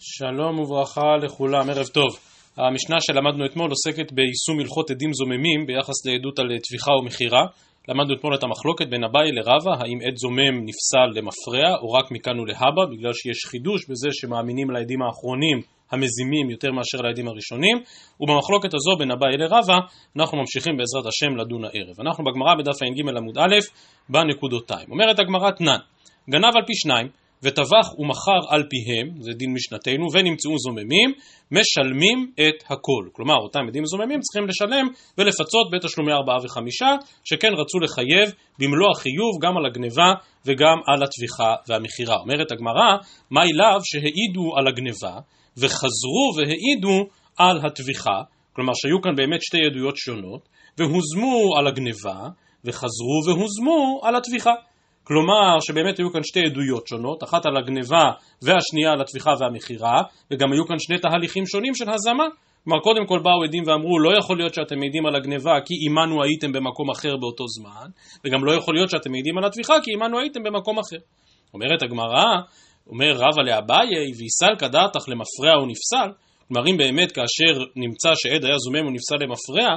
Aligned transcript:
שלום 0.00 0.58
וברכה 0.58 1.16
לכולם, 1.22 1.70
ערב 1.70 1.86
טוב. 1.86 2.18
המשנה 2.56 2.96
שלמדנו 3.00 3.46
אתמול 3.46 3.70
עוסקת 3.70 4.12
ביישום 4.12 4.60
הלכות 4.60 4.90
עדים 4.90 5.12
זוממים 5.12 5.66
ביחס 5.66 6.06
לעדות 6.06 6.38
על 6.38 6.46
טביחה 6.68 6.92
ומכירה. 6.92 7.42
למדנו 7.88 8.14
אתמול 8.14 8.34
את 8.34 8.42
המחלוקת 8.42 8.86
בין 8.90 9.04
אביי 9.04 9.32
לרבה, 9.32 9.74
האם 9.80 9.98
עד 10.06 10.16
זומם 10.16 10.54
נפסל 10.68 11.08
למפרע 11.14 11.70
או 11.82 11.92
רק 11.92 12.10
מכאן 12.10 12.40
ולהבא, 12.40 12.84
בגלל 12.92 13.12
שיש 13.12 13.44
חידוש 13.50 13.80
בזה 13.90 14.08
שמאמינים 14.12 14.70
לעדים 14.70 15.02
האחרונים 15.02 15.58
המזימים 15.92 16.50
יותר 16.50 16.70
מאשר 16.72 16.98
לעדים 17.04 17.28
הראשונים, 17.28 17.76
ובמחלוקת 18.20 18.74
הזו 18.74 18.92
בין 18.98 19.10
אביי 19.10 19.36
לרבה 19.36 19.78
אנחנו 20.16 20.38
ממשיכים 20.38 20.76
בעזרת 20.76 21.06
השם 21.06 21.36
לדון 21.36 21.64
הערב. 21.64 21.96
אנחנו 22.00 22.24
בגמרא 22.24 22.54
בדף 22.58 22.82
ע"ג 22.82 23.16
עמוד 23.16 23.38
א' 23.38 23.56
בנקודותיים. 24.08 24.86
אומרת 24.90 25.18
הגמרא 25.18 25.50
תנן, 25.50 25.80
גנב 26.30 26.52
על 26.56 26.64
פי 26.66 26.74
שניים 26.74 27.08
וטבח 27.42 27.98
ומכר 27.98 28.40
על 28.48 28.62
פיהם, 28.70 29.22
זה 29.22 29.32
דין 29.32 29.52
משנתנו, 29.52 30.06
ונמצאו 30.12 30.58
זוממים, 30.58 31.12
משלמים 31.50 32.32
את 32.34 32.62
הכל. 32.64 33.04
כלומר, 33.12 33.36
אותם 33.36 33.60
עדים 33.68 33.86
זוממים 33.86 34.20
צריכים 34.20 34.48
לשלם 34.48 34.86
ולפצות 35.18 35.66
בתשלומי 35.72 36.12
ארבעה 36.12 36.36
וחמישה, 36.44 36.90
שכן 37.24 37.52
רצו 37.52 37.78
לחייב 37.78 38.32
במלוא 38.58 38.90
החיוב 38.90 39.32
גם 39.42 39.56
על 39.56 39.66
הגניבה 39.66 40.12
וגם 40.46 40.76
על 40.86 41.02
הטביחה 41.02 41.54
והמכירה. 41.68 42.16
אומרת 42.16 42.52
הגמרא, 42.52 42.96
מאי 43.30 43.52
לאו 43.52 43.80
שהעידו 43.84 44.56
על 44.56 44.66
הגניבה 44.66 45.14
וחזרו 45.56 46.26
והעידו 46.36 47.08
על 47.38 47.66
הטביחה, 47.66 48.22
כלומר 48.52 48.72
שהיו 48.74 49.02
כאן 49.02 49.14
באמת 49.16 49.42
שתי 49.42 49.58
עדויות 49.66 49.96
שונות, 49.96 50.48
והוזמו 50.78 51.56
על 51.58 51.66
הגניבה 51.66 52.28
וחזרו 52.64 53.18
והוזמו 53.26 54.00
על 54.02 54.16
הטביחה. 54.16 54.52
כלומר 55.08 55.60
שבאמת 55.60 55.98
היו 55.98 56.12
כאן 56.12 56.22
שתי 56.22 56.40
עדויות 56.40 56.86
שונות, 56.86 57.22
אחת 57.24 57.46
על 57.46 57.56
הגניבה 57.56 58.04
והשנייה 58.42 58.92
על 58.92 59.00
הטביחה 59.00 59.30
והמכירה, 59.40 60.02
וגם 60.30 60.52
היו 60.52 60.66
כאן 60.66 60.78
שני 60.78 60.98
תהליכים 60.98 61.46
שונים 61.46 61.74
של 61.74 61.90
הזמה. 61.90 62.24
כלומר 62.64 62.80
קודם 62.82 63.06
כל 63.06 63.18
באו 63.22 63.44
עדים 63.44 63.62
ואמרו 63.66 63.98
לא 63.98 64.18
יכול 64.18 64.36
להיות 64.36 64.54
שאתם 64.54 64.78
מעידים 64.78 65.06
על 65.06 65.16
הגניבה 65.16 65.52
כי 65.64 65.74
עמנו 65.86 66.22
הייתם 66.22 66.52
במקום 66.52 66.90
אחר 66.90 67.16
באותו 67.20 67.44
זמן, 67.48 67.88
וגם 68.24 68.44
לא 68.44 68.52
יכול 68.52 68.74
להיות 68.74 68.90
שאתם 68.90 69.10
מעידים 69.10 69.38
על 69.38 69.44
הטביחה 69.44 69.74
כי 69.82 69.90
עמנו 69.92 70.18
הייתם 70.20 70.42
במקום 70.42 70.78
אחר. 70.78 71.02
אומרת 71.54 71.82
הגמרא, 71.82 72.24
אומר 72.86 73.12
רבא 73.12 73.42
לאביי, 73.46 73.86
ויסל 74.18 74.54
כדעתך 74.58 75.08
למפרע 75.08 75.62
ונפסל, 75.62 76.10
כלומר 76.48 76.70
אם 76.70 76.76
באמת 76.76 77.12
כאשר 77.12 77.64
נמצא 77.76 78.10
שעד 78.14 78.44
היה 78.44 78.58
זומם 78.58 78.86
ונפסל 78.86 79.16
למפרע, 79.20 79.68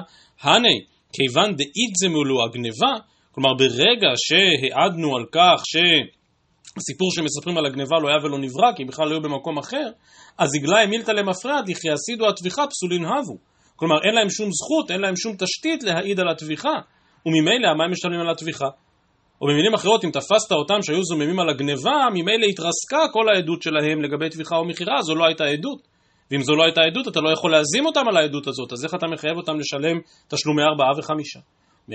הנה 0.41 0.75
כיוון 1.13 1.55
דאית 1.55 2.13
מולו 2.13 2.43
הגניבה 2.45 2.93
כלומר 3.31 3.53
ברגע 3.53 4.11
שהעדנו 4.15 5.15
על 5.15 5.25
כך 5.31 5.61
שהסיפור 5.65 7.11
שמספרים 7.11 7.57
על 7.57 7.65
הגניבה 7.65 7.99
לא 7.99 8.07
היה 8.07 8.17
ולא 8.23 8.37
נברא 8.39 8.71
כי 8.75 8.85
בכלל 8.85 9.07
לא 9.07 9.11
היו 9.11 9.21
במקום 9.21 9.57
אחר 9.57 9.91
אז 10.37 10.49
הגלה 10.55 10.87
מילתא 10.87 11.11
למפרע 11.11 11.61
דכי 11.61 11.91
הסידו 11.91 12.29
הטביחה 12.29 12.67
פסולין 12.67 13.05
הבו 13.05 13.37
כלומר 13.81 13.95
אין 14.05 14.15
להם 14.15 14.29
שום 14.29 14.49
זכות, 14.51 14.91
אין 14.91 15.01
להם 15.01 15.15
שום 15.15 15.35
תשתית 15.39 15.83
להעיד 15.83 16.19
על 16.19 16.29
הטביחה 16.29 16.75
וממילא 17.25 17.67
הם 17.67 17.91
משלמים 17.91 18.19
על 18.19 18.29
הטביחה? 18.29 18.67
או 19.41 19.47
במילים 19.47 19.73
אחרות, 19.73 20.05
אם 20.05 20.11
תפסת 20.11 20.51
אותם 20.51 20.81
שהיו 20.81 21.03
זוממים 21.03 21.39
על 21.39 21.49
הגניבה, 21.49 22.07
ממילא 22.13 22.45
התרסקה 22.45 23.07
כל 23.13 23.29
העדות 23.29 23.61
שלהם 23.61 24.01
לגבי 24.01 24.29
טביחה 24.29 24.55
או 24.55 24.65
מכירה, 24.65 25.01
זו 25.01 25.15
לא 25.15 25.25
הייתה 25.25 25.43
עדות. 25.43 25.87
ואם 26.31 26.41
זו 26.41 26.55
לא 26.55 26.63
הייתה 26.63 26.81
עדות, 26.81 27.07
אתה 27.07 27.21
לא 27.21 27.29
יכול 27.29 27.51
להזים 27.51 27.85
אותם 27.85 28.07
על 28.07 28.17
העדות 28.17 28.47
הזאת, 28.47 28.73
אז 28.73 28.85
איך 28.85 28.95
אתה 28.95 29.07
מחייב 29.07 29.37
אותם 29.37 29.59
לשלם 29.59 29.97
תשלומי 30.27 30.63
ארבעה 30.63 30.89
וחמישה? 30.97 31.39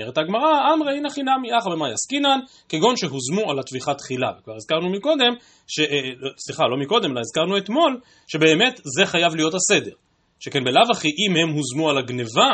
אומרת 0.01 0.17
הגמרא, 0.17 0.73
אמרי 0.73 0.97
הנה 0.97 1.09
חינמי 1.09 1.57
אחא 1.57 1.69
במאי 1.69 1.91
עסקינן, 1.93 2.39
כגון 2.69 2.97
שהוזמו 2.97 3.51
על 3.51 3.59
הטביחה 3.59 3.93
תחילה. 3.93 4.31
וכבר 4.39 4.55
הזכרנו 4.55 4.89
מקודם, 4.89 5.33
ש... 5.67 5.79
אה, 5.79 6.29
סליחה, 6.45 6.63
לא 6.63 6.77
מקודם, 6.77 7.11
אלא 7.11 7.19
הזכרנו 7.19 7.57
אתמול, 7.57 7.99
שבאמת 8.27 8.81
זה 8.83 9.05
חייב 9.05 9.35
להיות 9.35 9.53
הסדר. 9.53 9.95
שכן 10.39 10.63
בלאו 10.63 10.91
הכי 10.91 11.07
אם 11.07 11.35
הם 11.35 11.49
הוזמו 11.55 11.89
על 11.89 11.97
הגניבה, 11.97 12.49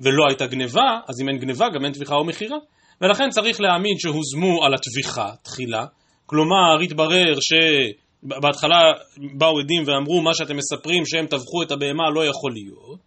ולא 0.00 0.24
הייתה 0.28 0.46
גניבה, 0.46 0.98
אז 1.08 1.20
אם 1.20 1.28
אין 1.28 1.38
גניבה 1.38 1.68
גם 1.74 1.84
אין 1.84 1.92
טביחה 1.92 2.14
או 2.14 2.24
מכירה. 2.24 2.58
ולכן 3.00 3.30
צריך 3.30 3.60
להאמין 3.60 3.98
שהוזמו 3.98 4.64
על 4.64 4.74
הטביחה 4.74 5.32
תחילה, 5.42 5.86
כלומר 6.26 6.80
התברר 6.82 7.34
שבהתחלה 7.40 8.92
באו 9.38 9.58
עדים 9.58 9.82
ואמרו 9.86 10.20
מה 10.22 10.34
שאתם 10.34 10.56
מספרים 10.56 11.06
שהם 11.06 11.26
טבחו 11.26 11.62
את 11.62 11.70
הבהמה 11.70 12.10
לא 12.14 12.26
יכול 12.26 12.52
להיות, 12.52 12.98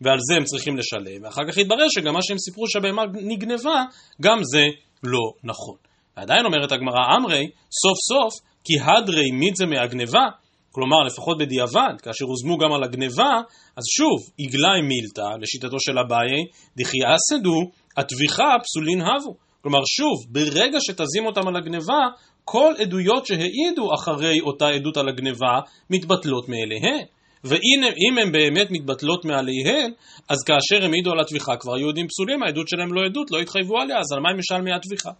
ועל 0.00 0.18
זה 0.28 0.34
הם 0.36 0.44
צריכים 0.44 0.76
לשלם, 0.76 1.24
ואחר 1.24 1.42
כך 1.48 1.58
התברר 1.58 1.88
שגם 1.88 2.14
מה 2.14 2.22
שהם 2.22 2.38
סיפרו 2.38 2.68
שהבהמה 2.68 3.02
נגנבה, 3.14 3.84
גם 4.22 4.38
זה 4.44 4.64
לא 5.02 5.32
נכון. 5.44 5.76
ועדיין 6.16 6.44
אומרת 6.44 6.72
הגמרא 6.72 7.16
אמרי, 7.16 7.44
סוף 7.82 7.98
סוף, 8.10 8.34
כי 8.64 8.74
הדרי 8.80 9.30
מידזה 9.30 9.66
מהגנבה, 9.66 10.26
כלומר 10.70 11.02
לפחות 11.06 11.38
בדיעבד, 11.38 11.94
כאשר 12.02 12.24
הוזמו 12.24 12.58
גם 12.58 12.72
על 12.72 12.84
הגנבה, 12.84 13.32
אז 13.76 13.84
שוב, 13.96 14.30
עגלי 14.40 14.82
מילתא, 14.88 15.36
לשיטתו 15.40 15.80
של 15.80 15.98
אביי, 15.98 16.44
דכי 16.76 16.98
אסדו, 17.14 17.70
הטביחה 17.96 18.44
פסולין 18.62 19.00
הבו. 19.00 19.36
כלומר 19.62 19.78
שוב, 19.86 20.32
ברגע 20.32 20.78
שתזים 20.80 21.26
אותם 21.26 21.48
על 21.48 21.56
הגנבה, 21.56 22.00
כל 22.44 22.74
עדויות 22.78 23.26
שהעידו 23.26 23.94
אחרי 23.94 24.40
אותה 24.40 24.68
עדות 24.68 24.96
על 24.96 25.08
הגנבה, 25.08 25.60
מתבטלות 25.90 26.48
מאליהן. 26.48 27.06
ואם 27.48 28.18
הן 28.18 28.32
באמת 28.32 28.70
מתבטלות 28.70 29.24
מעליהן, 29.24 29.92
אז 30.28 30.36
כאשר 30.46 30.84
הם 30.84 30.92
העידו 30.92 31.10
על 31.10 31.20
הטביחה 31.20 31.56
כבר 31.56 31.74
היו 31.74 31.88
עדים 31.88 32.06
פסולים, 32.08 32.42
העדות 32.42 32.68
שלהם 32.68 32.94
לא 32.94 33.00
עדות, 33.06 33.30
לא 33.30 33.40
התחייבו 33.40 33.80
עליה, 33.80 33.98
אז 33.98 34.12
על 34.12 34.20
מה 34.20 34.30
הם 34.30 34.38
משלמי 34.38 34.72
הטביחה? 34.72 35.10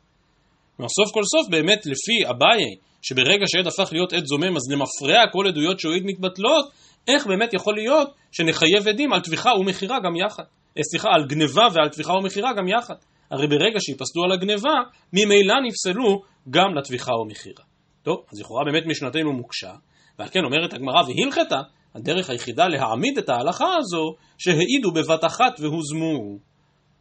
כלומר, 0.77 0.89
סוף 0.89 1.15
כל 1.15 1.23
סוף 1.25 1.49
באמת 1.51 1.87
לפי 1.87 2.31
אביי, 2.31 2.65
שברגע 3.03 3.45
שעד 3.47 3.67
הפך 3.67 3.93
להיות 3.93 4.13
עד 4.13 4.25
זומם, 4.25 4.57
אז 4.57 4.63
למפרע 4.71 5.33
כל 5.33 5.47
עדויות 5.49 5.81
שהוא 5.81 5.93
העיד 5.93 6.05
מתבטלות, 6.07 6.67
איך 7.09 7.27
באמת 7.27 7.55
יכול 7.55 7.75
להיות 7.75 8.09
שנחייב 8.33 8.89
עדים 8.89 9.13
על 9.13 9.21
טביחה 9.21 9.51
ומכירה 9.61 9.99
גם 10.05 10.17
יחד? 10.17 10.43
אה, 10.79 10.83
סליחה, 10.83 11.09
על 11.15 11.27
גניבה 11.27 11.69
ועל 11.75 11.89
טביחה 11.89 12.13
ומכירה 12.13 12.53
גם 12.53 12.69
יחד. 12.69 12.95
הרי 13.31 13.47
ברגע 13.47 13.81
שיפסלו 13.81 14.25
על 14.25 14.33
הגניבה, 14.33 14.75
ממילא 15.13 15.55
נפסלו 15.67 16.23
גם 16.51 16.75
לטביחה 16.75 17.13
ומכירה. 17.15 17.65
טוב, 18.03 18.17
אז 18.33 18.41
לכאורה 18.41 18.65
באמת 18.65 18.87
משנתנו 18.87 19.33
מוקשה, 19.33 19.73
ועל 20.19 20.29
כן 20.29 20.45
אומרת 20.45 20.73
הגמרא 20.73 21.03
והלכתה, 21.03 21.61
הדרך 21.97 22.31
היחידה 22.31 22.69
להעמיד 22.69 23.19
את 23.19 23.29
ההלכה 23.29 23.77
הזו, 23.79 24.15
שהעידו 24.39 24.93
בבת 24.93 25.25
אחת 25.25 25.61
והוזמו. 25.61 26.39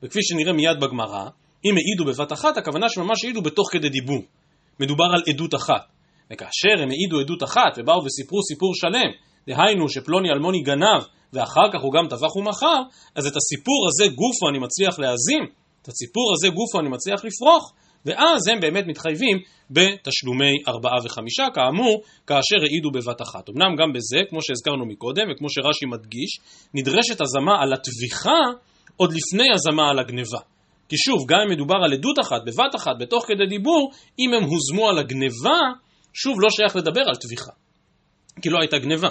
וכפי 0.03 0.19
שנראה 0.23 0.53
מיד 0.53 0.79
בגמרא, 0.81 1.29
אם 1.65 1.75
העידו 1.77 2.05
בבת 2.05 2.33
אחת, 2.33 2.57
הכוונה 2.57 2.89
שממש 2.89 3.23
העידו 3.23 3.41
בתוך 3.41 3.67
כדי 3.71 3.89
דיבור. 3.89 4.21
מדובר 4.79 5.05
על 5.13 5.23
עדות 5.29 5.55
אחת. 5.55 5.81
וכאשר 6.33 6.83
הם 6.83 6.89
העידו 6.89 7.19
עדות 7.19 7.43
אחת 7.43 7.71
ובאו 7.77 8.03
וסיפרו 8.05 8.43
סיפור 8.43 8.71
שלם, 8.75 9.09
דהיינו 9.47 9.89
שפלוני 9.89 10.29
אלמוני 10.29 10.61
גנב 10.61 11.03
ואחר 11.33 11.67
כך 11.73 11.81
הוא 11.81 11.93
גם 11.93 12.07
טבח 12.09 12.35
ומכר, 12.35 12.81
אז 13.15 13.27
את 13.27 13.35
הסיפור 13.35 13.87
הזה 13.89 14.05
גופו 14.07 14.49
אני 14.49 14.59
מצליח 14.59 14.99
להזים, 14.99 15.43
את 15.81 15.87
הסיפור 15.87 16.33
הזה 16.33 16.49
גופו 16.49 16.79
אני 16.79 16.89
מצליח 16.89 17.25
לפרוח, 17.25 17.73
ואז 18.05 18.47
הם 18.47 18.59
באמת 18.59 18.83
מתחייבים 18.87 19.37
בתשלומי 19.71 20.53
ארבעה 20.67 20.97
וחמישה, 21.05 21.47
כאמור, 21.53 22.01
כאשר 22.27 22.63
העידו 22.63 22.91
בבת 22.91 23.21
אחת. 23.21 23.49
אמנם 23.49 23.75
גם 23.79 23.93
בזה, 23.93 24.19
כמו 24.29 24.39
שהזכרנו 24.41 24.85
מקודם, 24.85 25.23
וכמו 25.31 25.49
שרש"י 25.49 25.85
מדגיש, 25.85 26.39
נדרשת 26.73 27.21
הזמה 27.21 27.61
על 27.61 27.73
הטביחה 27.73 28.39
עוד 28.97 29.13
לפני 29.13 29.47
הזמה 29.53 29.89
על 29.89 29.99
הגניבה. 29.99 30.39
כי 30.89 30.97
שוב, 30.97 31.25
גם 31.27 31.37
אם 31.45 31.51
מדובר 31.51 31.75
על 31.83 31.93
עדות 31.93 32.19
אחת, 32.19 32.41
בבת 32.45 32.75
אחת, 32.75 32.91
בתוך 32.99 33.25
כדי 33.27 33.45
דיבור, 33.49 33.91
אם 34.19 34.33
הם 34.33 34.43
הוזמו 34.43 34.89
על 34.89 34.99
הגניבה, 34.99 35.59
שוב 36.13 36.41
לא 36.41 36.49
שייך 36.49 36.75
לדבר 36.75 37.01
על 37.01 37.15
טביחה. 37.15 37.51
כי 38.41 38.49
לא 38.49 38.57
הייתה 38.61 38.77
גניבה. 38.77 39.09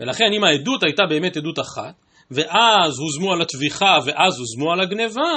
ולכן 0.00 0.32
אם 0.36 0.44
העדות 0.44 0.82
הייתה 0.82 1.02
באמת 1.08 1.36
עדות 1.36 1.58
אחת, 1.58 1.94
ואז 2.30 2.98
הוזמו 2.98 3.32
על 3.32 3.42
הטביחה 3.42 3.98
ואז 4.06 4.38
הוזמו 4.38 4.72
על 4.72 4.80
הגניבה, 4.80 5.30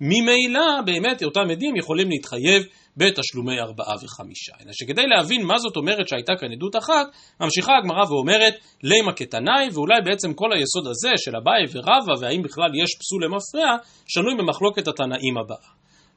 ממילא 0.00 0.80
באמת 0.86 1.22
אותם 1.22 1.50
עדים 1.50 1.76
יכולים 1.76 2.08
להתחייב 2.10 2.62
בתשלומי 2.96 3.60
ארבעה 3.60 3.94
וחמישה. 4.02 4.52
אלא 4.60 4.72
שכדי 4.72 5.06
להבין 5.06 5.42
מה 5.42 5.58
זאת 5.58 5.76
אומרת 5.76 6.08
שהייתה 6.08 6.32
כאן 6.40 6.52
עדות 6.52 6.76
אחת, 6.76 7.06
ממשיכה 7.40 7.72
הגמרא 7.78 8.04
ואומרת 8.10 8.54
לימה 8.82 9.12
כתנאי, 9.12 9.68
ואולי 9.72 10.00
בעצם 10.04 10.34
כל 10.34 10.52
היסוד 10.52 10.86
הזה 10.86 11.10
של 11.16 11.36
אביי 11.36 11.62
ורבא, 11.72 12.20
והאם 12.20 12.42
בכלל 12.42 12.70
יש 12.82 12.90
פסול 13.00 13.24
למפרע, 13.24 13.76
שנוי 14.06 14.34
במחלוקת 14.38 14.88
התנאים 14.88 15.38
הבאה. 15.38 15.70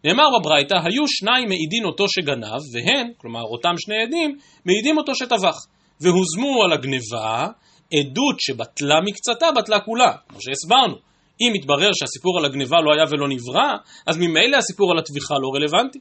נאמר 0.03 0.23
בברייתא, 0.39 0.73
היו 0.73 1.07
שניים 1.07 1.49
מעידין 1.49 1.85
אותו 1.85 2.05
שגנב, 2.07 2.61
והן, 2.73 3.11
כלומר 3.17 3.41
אותם 3.41 3.73
שני 3.77 4.03
עדים, 4.03 4.37
מעידים 4.65 4.97
אותו 4.97 5.15
שטבח. 5.15 5.57
והוזמו 6.01 6.63
על 6.63 6.73
הגניבה, 6.73 7.47
עדות 7.93 8.39
שבטלה 8.39 9.01
מקצתה, 9.05 9.51
בטלה 9.57 9.79
כולה, 9.79 10.11
כמו 10.29 10.41
שהסברנו. 10.41 11.06
אם 11.41 11.55
יתברר 11.55 11.89
שהסיפור 11.99 12.39
על 12.39 12.45
הגניבה 12.45 12.77
לא 12.81 12.93
היה 12.93 13.03
ולא 13.09 13.27
נברא, 13.27 13.71
אז 14.07 14.17
ממילא 14.17 14.57
הסיפור 14.57 14.91
על 14.91 14.99
הטביחה 14.99 15.33
לא 15.41 15.49
רלוונטי. 15.55 15.99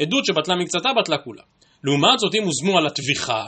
עדות 0.00 0.24
שבטלה 0.24 0.56
מקצתה, 0.56 0.88
בטלה 1.00 1.18
כולה. 1.18 1.42
לעומת 1.84 2.18
זאת, 2.18 2.34
אם 2.34 2.42
הוזמו 2.42 2.78
על 2.78 2.86
הטביחה, 2.86 3.44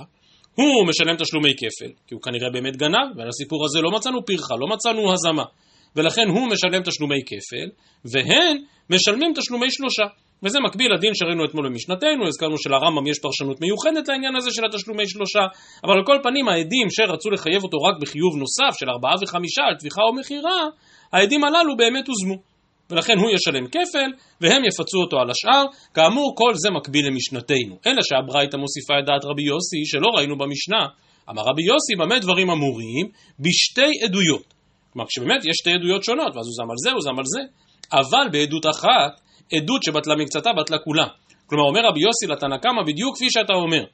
הוא 0.55 0.87
משלם 0.89 1.17
תשלומי 1.17 1.53
כפל, 1.57 1.93
כי 2.07 2.15
הוא 2.15 2.23
כנראה 2.23 2.51
באמת 2.53 2.77
גנב, 2.77 3.17
ועל 3.17 3.29
הסיפור 3.29 3.65
הזה 3.65 3.81
לא 3.81 3.91
מצאנו 3.91 4.25
פרחה, 4.25 4.55
לא 4.61 4.67
מצאנו 4.67 5.13
הזמה. 5.13 5.45
ולכן 5.97 6.29
הוא 6.29 6.49
משלם 6.49 6.83
תשלומי 6.83 7.23
כפל, 7.27 7.69
והן 8.05 8.57
משלמים 8.91 9.33
תשלומי 9.37 9.71
שלושה. 9.71 10.07
וזה 10.43 10.59
מקביל 10.61 10.95
לדין 10.95 11.15
שראינו 11.15 11.45
אתמול 11.45 11.69
במשנתנו, 11.69 12.27
הזכרנו 12.29 12.59
שלרמב"ם 12.59 13.07
יש 13.07 13.19
פרשנות 13.19 13.61
מיוחדת 13.61 14.09
לעניין 14.09 14.37
הזה 14.37 14.51
של 14.51 14.65
התשלומי 14.65 15.09
שלושה, 15.09 15.45
אבל 15.85 15.93
על 15.93 16.05
כל 16.07 16.19
פנים 16.23 16.49
העדים 16.49 16.87
שרצו 16.91 17.31
לחייב 17.31 17.63
אותו 17.65 17.79
רק 17.79 17.95
בחיוב 18.03 18.37
נוסף 18.37 18.79
של 18.79 18.91
ארבעה 18.91 19.15
וחמישה 19.23 19.63
על 19.69 19.75
טביחה 19.81 20.03
או 20.09 20.15
מכירה, 20.15 20.61
העדים 21.13 21.45
הללו 21.45 21.77
באמת 21.77 22.09
הוזמו. 22.09 22.37
ולכן 22.91 23.19
הוא 23.19 23.31
ישלם 23.31 23.67
כפל, 23.67 24.11
והם 24.41 24.65
יפצו 24.65 24.99
אותו 25.05 25.17
על 25.21 25.31
השאר. 25.31 25.65
כאמור, 25.95 26.35
כל 26.37 26.53
זה 26.55 26.71
מקביל 26.71 27.07
למשנתנו. 27.07 27.75
אלא 27.87 28.03
שהברייתא 28.03 28.57
מוסיפה 28.57 28.95
את 29.01 29.05
דעת 29.07 29.25
רבי 29.25 29.43
יוסי, 29.43 29.81
שלא 29.85 30.09
ראינו 30.17 30.39
במשנה. 30.39 30.87
אמר 31.31 31.43
רבי 31.43 31.63
יוסי, 31.63 31.95
במה 31.99 32.19
דברים 32.19 32.51
אמורים? 32.51 33.07
בשתי 33.41 34.05
עדויות. 34.05 34.55
כלומר, 34.93 35.09
כשבאמת 35.09 35.45
יש 35.45 35.57
שתי 35.61 35.73
עדויות 35.73 36.05
שונות, 36.05 36.37
ואז 36.37 36.47
הוא 36.47 36.55
זם 36.59 36.71
על 36.71 36.77
זה, 36.85 36.91
הוא 36.93 37.01
זם 37.01 37.19
על 37.19 37.25
זה. 37.25 37.41
אבל 37.93 38.29
בעדות 38.33 38.67
אחת, 38.67 39.21
עדות 39.53 39.83
שבטלה 39.83 40.17
מקצתה, 40.17 40.51
בטלה 40.61 40.79
כולה. 40.79 41.07
כלומר, 41.47 41.65
אומר 41.69 41.81
רבי 41.89 42.01
יוסי 42.01 42.27
לתנא 42.27 42.57
קמא 42.57 42.83
בדיוק 42.87 43.17
כפי 43.17 43.31
שאתה 43.31 43.53
אומר. 43.53 43.85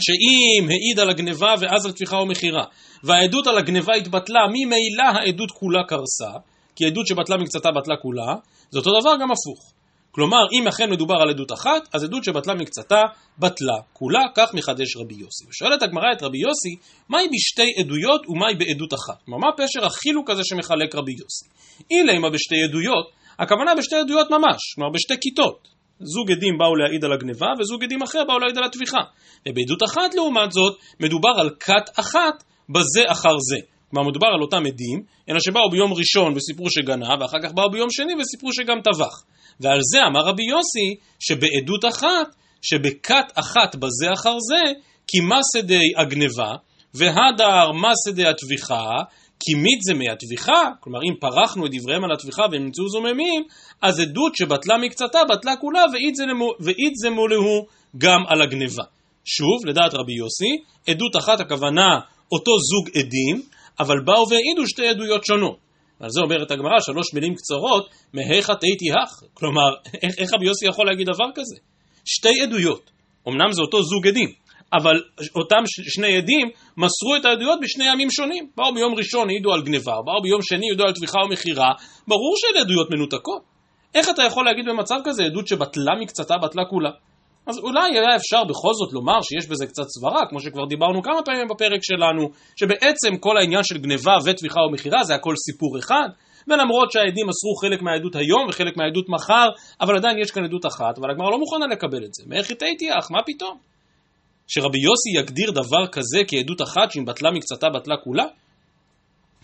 שאם 0.00 0.68
העיד 0.68 1.00
על 1.00 1.10
הגניבה 1.10 1.54
ואז 1.60 1.86
על 1.86 1.92
טפיחה 1.92 2.16
או 2.16 2.26
מכירה, 2.26 2.64
והעדות 3.04 3.46
על 3.46 3.58
הגניבה 3.58 3.94
התבטלה, 3.94 4.40
ממילא 4.48 5.18
העדות 5.18 5.50
כולה 5.50 5.82
קרסה, 5.88 6.38
כי 6.76 6.86
עדות 6.86 7.06
שבטלה 7.06 7.36
מקצתה 7.36 7.70
בטלה 7.70 7.96
כולה, 8.02 8.34
זה 8.70 8.78
אותו 8.78 9.00
דבר 9.00 9.10
גם 9.20 9.28
הפוך. 9.30 9.72
כלומר, 10.14 10.46
אם 10.52 10.68
אכן 10.68 10.90
מדובר 10.90 11.14
על 11.14 11.30
עדות 11.30 11.52
אחת, 11.52 11.88
אז 11.94 12.04
עדות 12.04 12.24
שבטלה 12.24 12.54
מקצתה, 12.54 13.00
בטלה 13.38 13.76
כולה, 13.92 14.20
כך 14.34 14.54
מחדש 14.54 14.96
רבי 14.96 15.14
יוסי. 15.14 15.44
ושואלת 15.50 15.82
הגמרא 15.82 16.12
את 16.12 16.22
רבי 16.22 16.38
יוסי, 16.38 16.76
מהי 17.08 17.28
בשתי 17.28 17.80
עדויות 17.80 18.22
ומהי 18.28 18.54
בעדות 18.54 18.94
אחת? 18.94 19.22
כלומר, 19.24 19.38
מה 19.38 19.52
פשר 19.56 19.86
החילוק 19.86 20.30
הזה 20.30 20.42
שמחלק 20.44 20.94
רבי 20.94 21.12
יוסי? 21.12 21.46
אילמה 21.90 22.30
בשתי 22.30 22.62
עדויות, 22.62 23.10
הכוונה 23.38 23.74
בשתי 23.74 23.96
עדויות 23.96 24.30
ממש, 24.30 24.74
כלומר 24.74 24.90
בשתי 24.94 25.14
כיתות. 25.20 25.68
זוג 26.00 26.32
עדים 26.32 26.58
באו 26.58 26.76
להעיד 26.76 27.04
על 27.04 27.12
הגניבה, 27.12 27.46
וזוג 27.58 27.84
עדים 27.84 28.02
אחר 28.02 28.24
באו 28.24 28.38
להעיד 28.38 28.58
על 28.58 28.64
הטביחה. 28.64 29.00
ובעדות 29.48 29.82
אחת, 29.82 30.14
לעומת 30.14 30.52
זאת, 30.52 30.76
מדובר 31.00 31.32
על 31.38 31.50
כת 31.60 31.90
אחת 32.00 32.44
בזה 32.68 33.02
אחר 33.06 33.38
זה. 33.50 33.58
כלומר 33.90 34.08
מדובר 34.10 34.26
על 34.26 34.42
אותם 34.42 34.66
עדים, 34.66 35.02
אלא 35.28 35.40
שבאו 35.40 35.70
ביום 35.70 35.92
ראשון 35.92 36.36
וסיפרו 36.36 36.70
שגנב, 36.70 37.20
ואחר 37.20 37.38
כך 37.42 37.52
באו 37.52 37.70
ביום 37.70 37.90
שני 37.90 38.14
וסיפרו 38.14 38.52
שגם 38.52 38.80
טבח. 38.80 39.22
ועל 39.60 39.78
זה 39.92 39.98
אמר 40.06 40.20
רבי 40.20 40.42
יוסי, 40.42 40.96
שבעדות 41.20 41.84
אחת, 41.84 42.34
שבכת 42.62 43.32
אחת 43.34 43.76
בזה 43.76 44.12
אחר 44.12 44.36
זה, 44.50 44.72
כי 45.06 45.18
מסדי 45.20 45.92
הגניבה, 45.96 46.52
והדר 46.94 47.72
מסדי 47.72 48.26
הטביחה, 48.26 48.90
כי 49.44 49.54
מיתזה 49.54 49.94
מהטביחה, 49.94 50.62
כלומר 50.80 50.98
אם 51.02 51.14
פרחנו 51.20 51.66
את 51.66 51.70
דבריהם 51.74 52.04
על 52.04 52.12
הטביחה 52.12 52.42
והם 52.52 52.64
נמצאו 52.64 52.88
זוממים, 52.88 53.44
אז 53.82 54.00
עדות 54.00 54.36
שבטלה 54.36 54.78
מקצתה, 54.78 55.18
בטלה 55.30 55.56
כולה, 55.56 55.84
ואית 56.60 56.94
זה 56.94 57.10
מולהו 57.10 57.66
גם 57.98 58.20
על 58.28 58.42
הגניבה. 58.42 58.84
שוב, 59.24 59.66
לדעת 59.66 59.94
רבי 59.94 60.12
יוסי, 60.12 60.62
עדות 60.88 61.16
אחת 61.16 61.40
הכוונה 61.40 62.00
אותו 62.32 62.52
זוג 62.58 62.98
עדים, 62.98 63.42
אבל 63.80 64.00
באו 64.04 64.28
והעידו 64.30 64.68
שתי 64.68 64.88
עדויות 64.88 65.24
שונות. 65.24 65.56
על 66.00 66.10
זה 66.10 66.20
אומרת 66.20 66.50
הגמרא, 66.50 66.80
שלוש 66.80 67.14
מילים 67.14 67.34
קצרות, 67.34 67.88
מהיכא 68.12 68.52
תהיתי 68.60 68.84
הך. 68.90 69.22
כלומר, 69.34 69.70
איך, 70.02 70.18
איך 70.18 70.34
רבי 70.34 70.46
יוסי 70.46 70.66
יכול 70.66 70.86
להגיד 70.86 71.06
דבר 71.06 71.30
כזה? 71.34 71.56
שתי 72.04 72.40
עדויות, 72.42 72.90
אמנם 73.28 73.52
זה 73.52 73.62
אותו 73.62 73.82
זוג 73.82 74.06
עדים, 74.08 74.32
אבל 74.72 75.02
אותם 75.36 75.62
שני 75.66 76.16
עדים 76.16 76.50
מסרו 76.76 77.16
את 77.16 77.24
העדויות 77.24 77.58
בשני 77.62 77.84
ימים 77.92 78.10
שונים. 78.10 78.48
באו 78.56 78.74
ביום 78.74 78.94
ראשון 78.94 79.28
העידו 79.28 79.52
על 79.52 79.62
גניבה, 79.62 79.92
באו 80.04 80.22
ביום 80.22 80.42
שני 80.42 80.66
העידו 80.68 80.84
על 80.84 80.92
טביחה 80.92 81.18
ומכירה, 81.24 81.70
ברור 82.08 82.34
שאלה 82.36 82.60
עדויות 82.60 82.90
מנותקות. 82.90 83.42
איך 83.94 84.10
אתה 84.10 84.22
יכול 84.22 84.44
להגיד 84.44 84.64
במצב 84.68 84.96
כזה 85.04 85.24
עדות 85.24 85.48
שבטלה 85.48 85.92
מקצתה, 86.00 86.34
בטלה 86.42 86.64
כולה? 86.64 86.90
אז 87.46 87.58
אולי 87.58 87.98
היה 87.98 88.16
אפשר 88.16 88.44
בכל 88.44 88.72
זאת 88.74 88.92
לומר 88.92 89.18
שיש 89.22 89.46
בזה 89.46 89.66
קצת 89.66 89.82
סברה, 89.88 90.26
כמו 90.28 90.40
שכבר 90.40 90.66
דיברנו 90.66 91.02
כמה 91.02 91.22
פעמים 91.24 91.48
בפרק 91.50 91.80
שלנו, 91.82 92.28
שבעצם 92.56 93.16
כל 93.20 93.36
העניין 93.36 93.64
של 93.64 93.78
גניבה 93.78 94.16
וטביחה 94.24 94.60
ומכירה 94.60 95.04
זה 95.04 95.14
הכל 95.14 95.34
סיפור 95.36 95.78
אחד, 95.78 96.08
ולמרות 96.48 96.92
שהעדים 96.92 97.26
מסרו 97.28 97.54
חלק 97.60 97.82
מהעדות 97.82 98.16
היום 98.16 98.46
וחלק 98.48 98.76
מהעדות 98.76 99.08
מחר, 99.08 99.48
אבל 99.80 99.96
עדיין 99.96 100.18
יש 100.18 100.30
כאן 100.30 100.44
עדות 100.44 100.66
אחת, 100.66 100.98
אבל 100.98 101.10
הגמרא 101.10 101.30
לא 101.30 101.38
מוכנה 101.38 101.66
לקבל 101.66 102.04
את 102.04 102.14
זה. 102.14 102.22
מאיך 102.26 102.50
התהייתי 102.50 102.86
אח, 102.98 103.10
מה 103.10 103.18
פתאום? 103.26 103.71
שרבי 104.54 104.78
יוסי 104.78 105.10
יגדיר 105.18 105.50
דבר 105.50 105.86
כזה 105.92 106.20
כעדות 106.28 106.62
אחת 106.62 106.90
שאם 106.90 107.04
בטלה 107.04 107.30
מקצתה 107.30 107.68
בטלה 107.68 107.96
כולה? 108.04 108.24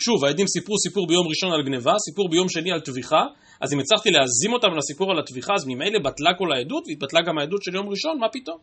שוב, 0.00 0.25
העדים 0.25 0.46
סיפרו 0.46 0.78
סיפור 0.78 1.06
ביום 1.06 1.28
ראשון 1.28 1.52
על 1.52 1.62
גניבה, 1.66 1.93
סיפור 2.08 2.28
ביום 2.31 2.49
שני 2.49 2.72
על 2.72 2.81
טביחה, 2.81 3.22
אז 3.60 3.72
אם 3.72 3.78
הצלחתי 3.81 4.10
להזים 4.10 4.52
אותם 4.52 4.69
לסיפור 4.78 5.10
על 5.10 5.19
הטביחה, 5.19 5.52
אז 5.55 5.64
ממילא 5.66 5.99
בטלה 6.05 6.31
כל 6.38 6.52
העדות, 6.52 6.84
והתבטלה 6.88 7.20
גם 7.26 7.38
העדות 7.38 7.62
של 7.62 7.75
יום 7.75 7.88
ראשון, 7.88 8.19
מה 8.19 8.26
פתאום? 8.32 8.58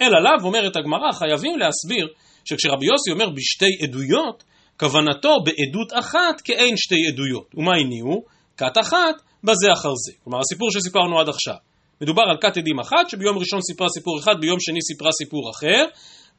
אלא 0.00 0.22
לאו, 0.24 0.46
אומרת 0.46 0.76
הגמרא, 0.76 1.12
חייבים 1.12 1.58
להסביר 1.58 2.06
שכשרבי 2.44 2.86
יוסי 2.86 3.10
אומר 3.10 3.30
בשתי 3.30 3.72
עדויות, 3.82 4.44
כוונתו 4.80 5.34
בעדות 5.44 5.92
אחת 5.92 6.40
כאין 6.44 6.76
שתי 6.76 7.06
עדויות. 7.08 7.54
ומה 7.54 7.72
הניעו? 7.76 8.24
כת 8.56 8.78
אחת 8.80 9.14
בזה 9.44 9.72
אחר 9.72 9.94
זה. 10.06 10.12
כלומר, 10.24 10.38
הסיפור 10.40 10.68
שסיפרנו 10.70 11.20
עד 11.20 11.28
עכשיו. 11.28 11.65
מדובר 12.00 12.22
על 12.22 12.36
כת 12.40 12.56
עדים 12.56 12.78
אחת, 12.78 13.10
שביום 13.10 13.38
ראשון 13.38 13.60
סיפרה 13.60 13.88
סיפור 13.88 14.18
אחד, 14.18 14.40
ביום 14.40 14.60
שני 14.60 14.82
סיפרה 14.82 15.12
סיפור 15.12 15.50
אחר, 15.50 15.84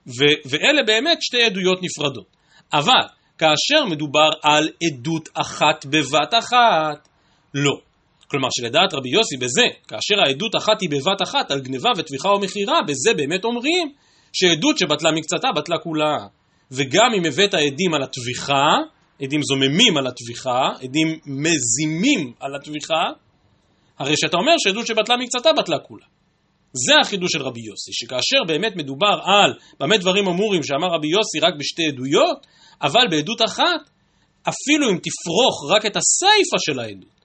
ו- 0.07 0.49
ואלה 0.49 0.83
באמת 0.83 1.17
שתי 1.21 1.43
עדויות 1.43 1.79
נפרדות. 1.81 2.27
אבל, 2.73 3.05
כאשר 3.37 3.85
מדובר 3.85 4.29
על 4.43 4.69
עדות 4.83 5.29
אחת 5.33 5.85
בבת 5.85 6.33
אחת, 6.39 7.07
לא. 7.53 7.71
כלומר 8.27 8.47
שלדעת 8.51 8.93
רבי 8.93 9.09
יוסי 9.09 9.37
בזה, 9.37 9.65
כאשר 9.87 10.15
העדות 10.25 10.55
אחת 10.55 10.81
היא 10.81 10.89
בבת 10.89 11.21
אחת 11.23 11.51
על 11.51 11.59
גניבה 11.59 11.89
וטביחה 11.97 12.29
או 12.29 12.39
מכירה, 12.39 12.81
בזה 12.87 13.13
באמת 13.13 13.43
אומרים 13.43 13.91
שעדות 14.33 14.77
שבטלה 14.77 15.11
מקצתה 15.11 15.51
בטלה 15.55 15.77
כולה. 15.77 16.17
וגם 16.71 17.09
אם 17.17 17.25
הבאת 17.25 17.53
עדים 17.53 17.93
על 17.93 18.03
הטביחה, 18.03 18.65
עדים 19.21 19.41
זוממים 19.43 19.97
על 19.97 20.07
הטביחה, 20.07 20.69
עדים 20.83 21.19
מזימים 21.25 22.33
על 22.39 22.55
הטביחה, 22.55 23.03
הרי 23.99 24.13
שאתה 24.17 24.37
אומר 24.37 24.53
שעדות 24.57 24.87
שבטלה 24.87 25.17
מקצתה 25.17 25.49
בטלה 25.53 25.79
כולה. 25.79 26.05
זה 26.73 26.93
החידוש 27.01 27.31
של 27.31 27.41
רבי 27.41 27.61
יוסי, 27.61 27.91
שכאשר 27.93 28.43
באמת 28.47 28.75
מדובר 28.75 29.19
על 29.23 29.53
במה 29.79 29.97
דברים 29.97 30.27
אמורים 30.27 30.63
שאמר 30.63 30.87
רבי 30.87 31.07
יוסי 31.07 31.39
רק 31.39 31.53
בשתי 31.59 31.87
עדויות, 31.87 32.47
אבל 32.81 33.07
בעדות 33.11 33.41
אחת, 33.41 33.81
אפילו 34.41 34.89
אם 34.89 34.97
תפרוך 34.97 35.71
רק 35.75 35.85
את 35.85 35.95
הסיפה 35.95 36.57
של 36.59 36.79
העדות, 36.79 37.17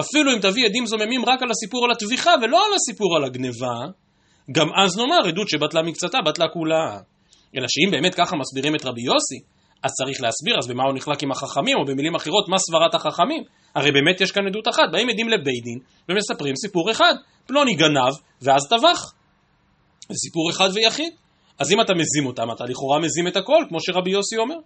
אפילו 0.00 0.32
אם 0.32 0.38
תביא 0.38 0.66
עדים 0.66 0.86
זוממים 0.86 1.24
רק 1.24 1.42
על 1.42 1.48
הסיפור 1.50 1.84
על 1.84 1.90
הטביחה 1.90 2.30
ולא 2.42 2.66
על 2.66 2.72
הסיפור 2.74 3.16
על 3.16 3.24
הגניבה, 3.24 3.78
גם 4.52 4.66
אז 4.84 4.96
נאמר 4.98 5.28
עדות 5.28 5.48
שבטלה 5.48 5.82
מקצתה, 5.82 6.18
בטלה 6.26 6.48
כולה. 6.48 6.98
אלא 7.56 7.66
שאם 7.68 7.90
באמת 7.90 8.14
ככה 8.14 8.36
מסבירים 8.36 8.74
את 8.74 8.84
רבי 8.84 9.02
יוסי, 9.02 9.38
אז 9.82 9.90
צריך 9.90 10.20
להסביר, 10.22 10.58
אז 10.58 10.68
במה 10.68 10.82
הוא 10.84 10.94
נחלק 10.94 11.22
עם 11.22 11.30
החכמים, 11.30 11.76
או 11.78 11.84
במילים 11.84 12.14
אחרות, 12.14 12.48
מה 12.48 12.58
סברת 12.58 12.94
החכמים? 12.94 13.42
הרי 13.74 13.92
באמת 13.92 14.20
יש 14.20 14.32
כאן 14.32 14.46
עדות 14.46 14.68
אחת, 14.68 14.82
באים 14.92 15.08
עדים 15.08 15.28
לבית 15.28 15.64
דין 15.64 15.78
ומספרים 16.08 16.56
סיפור 16.56 16.90
אחד, 16.90 17.14
פלוני 17.46 17.74
גנב 17.74 18.14
ואז 18.42 18.62
טבח. 18.70 19.12
זה 20.08 20.14
סיפור 20.14 20.50
אחד 20.50 20.68
ויחיד. 20.74 21.12
אז 21.58 21.72
אם 21.72 21.80
אתה 21.80 21.92
מזים 21.94 22.26
אותם, 22.26 22.50
אתה 22.52 22.64
לכאורה 22.64 22.98
מזים 22.98 23.28
את 23.28 23.36
הכל, 23.36 23.64
כמו 23.68 23.78
שרבי 23.80 24.10
יוסי 24.10 24.36
אומר. 24.36 24.56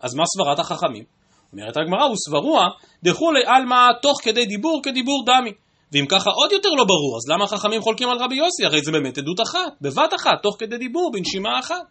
אז 0.00 0.14
מה 0.14 0.24
סברת 0.26 0.58
החכמים? 0.58 1.04
אומרת 1.52 1.76
הגמרא, 1.76 2.04
הוא 2.04 2.16
סברוה 2.16 2.66
דכולי 3.02 3.40
עלמא 3.46 3.86
תוך 4.02 4.18
כדי 4.22 4.46
דיבור 4.46 4.80
כדיבור 4.84 5.24
דמי. 5.26 5.52
ואם 5.92 6.06
ככה 6.08 6.30
עוד 6.30 6.52
יותר 6.52 6.68
לא 6.68 6.84
ברור, 6.84 7.16
אז 7.16 7.30
למה 7.32 7.44
החכמים 7.44 7.82
חולקים 7.82 8.08
על 8.08 8.18
רבי 8.18 8.36
יוסי? 8.36 8.64
הרי 8.64 8.80
זה 8.82 8.92
באמת 8.92 9.18
עדות 9.18 9.40
אחת, 9.40 9.72
בבת 9.80 10.14
אחת, 10.20 10.42
תוך 10.42 10.56
כדי 10.58 10.78
דיבור, 10.78 11.10
בנשימה 11.12 11.58
אחת. 11.58 11.84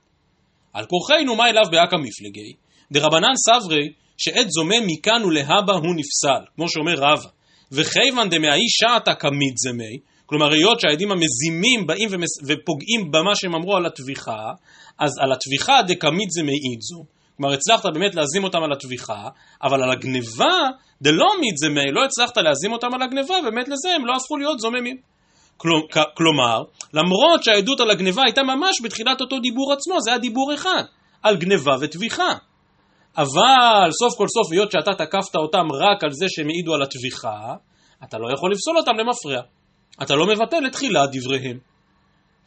על 0.74 0.86
כורחנו 0.86 1.36
מה 1.36 1.50
אליו 1.50 1.64
באקא 1.72 1.96
מפלגי? 1.96 2.54
דרבנן 2.92 3.36
סברי 3.36 3.94
שעד 4.18 4.48
זומם 4.50 4.88
מכאן 4.88 5.24
ולהבא 5.26 5.74
הוא 5.74 5.96
נפסל, 5.96 6.46
כמו 6.56 6.70
שאומר 6.70 6.94
רבא. 6.98 7.30
וכיוון 7.72 8.30
דמאי 8.30 8.70
שעתה 8.70 9.16
כמית 9.16 9.58
זמי, 9.58 9.98
כלומר 10.26 10.52
היות 10.54 10.80
שהעדים 10.80 11.12
המזימים 11.12 11.88
באים 11.88 12.10
ומס... 12.12 12.30
ופוגעים 12.48 13.12
במה 13.12 13.36
שהם 13.36 13.56
אמרו 13.56 13.76
על 13.78 13.86
הטביחה, 13.86 14.52
אז 15.00 15.12
על 15.22 15.32
הטביחה 15.32 15.82
דקמית 15.88 16.32
זמי 16.32 16.58
אידזו. 16.72 17.06
כלומר 17.38 17.54
הצלחת 17.54 17.94
באמת 17.94 18.16
להזים 18.16 18.44
אותם 18.44 18.64
על 18.64 18.72
הטביחה, 18.72 19.28
אבל 19.64 19.84
על 19.84 19.92
הגניבה, 19.92 20.58
דלא 21.02 21.28
מיתזמי, 21.42 21.92
לא 21.92 22.06
הצלחת 22.06 22.38
להזים 22.38 22.72
אותם 22.72 22.88
על 22.94 23.02
הגניבה, 23.02 23.36
באמת 23.44 23.68
לזה 23.68 23.96
הם 23.96 24.06
לא 24.06 24.16
הפכו 24.16 24.38
להיות 24.38 24.60
זוממים. 24.60 24.98
כלומר, 26.16 26.64
למרות 26.94 27.44
שהעדות 27.44 27.80
על 27.80 27.92
הגניבה 27.92 28.22
הייתה 28.26 28.44
ממש 28.44 28.82
בתחילת 28.84 29.22
אותו 29.22 29.40
דיבור 29.40 29.74
עצמו, 29.74 30.02
זה 30.02 30.10
היה 30.10 30.20
דיבור 30.20 30.54
אחד, 30.54 30.84
על 31.24 31.38
גניבה 31.38 31.76
וטביחה. 31.82 32.34
אבל 33.18 33.90
סוף 34.00 34.18
כל 34.18 34.28
סוף, 34.28 34.52
היות 34.52 34.72
שאתה 34.72 34.92
תקפת 35.06 35.36
אותם 35.36 35.68
רק 35.72 36.04
על 36.04 36.12
זה 36.12 36.26
שהם 36.30 36.48
העידו 36.50 36.74
על 36.74 36.82
הטביחה, 36.82 37.54
אתה 38.04 38.18
לא 38.18 38.34
יכול 38.34 38.52
לפסול 38.52 38.78
אותם 38.78 38.92
למפרע. 39.00 39.42
אתה 40.02 40.16
לא 40.16 40.28
מבטל 40.28 40.68
את 40.68 40.72
תחילת 40.72 41.10
דבריהם. 41.12 41.60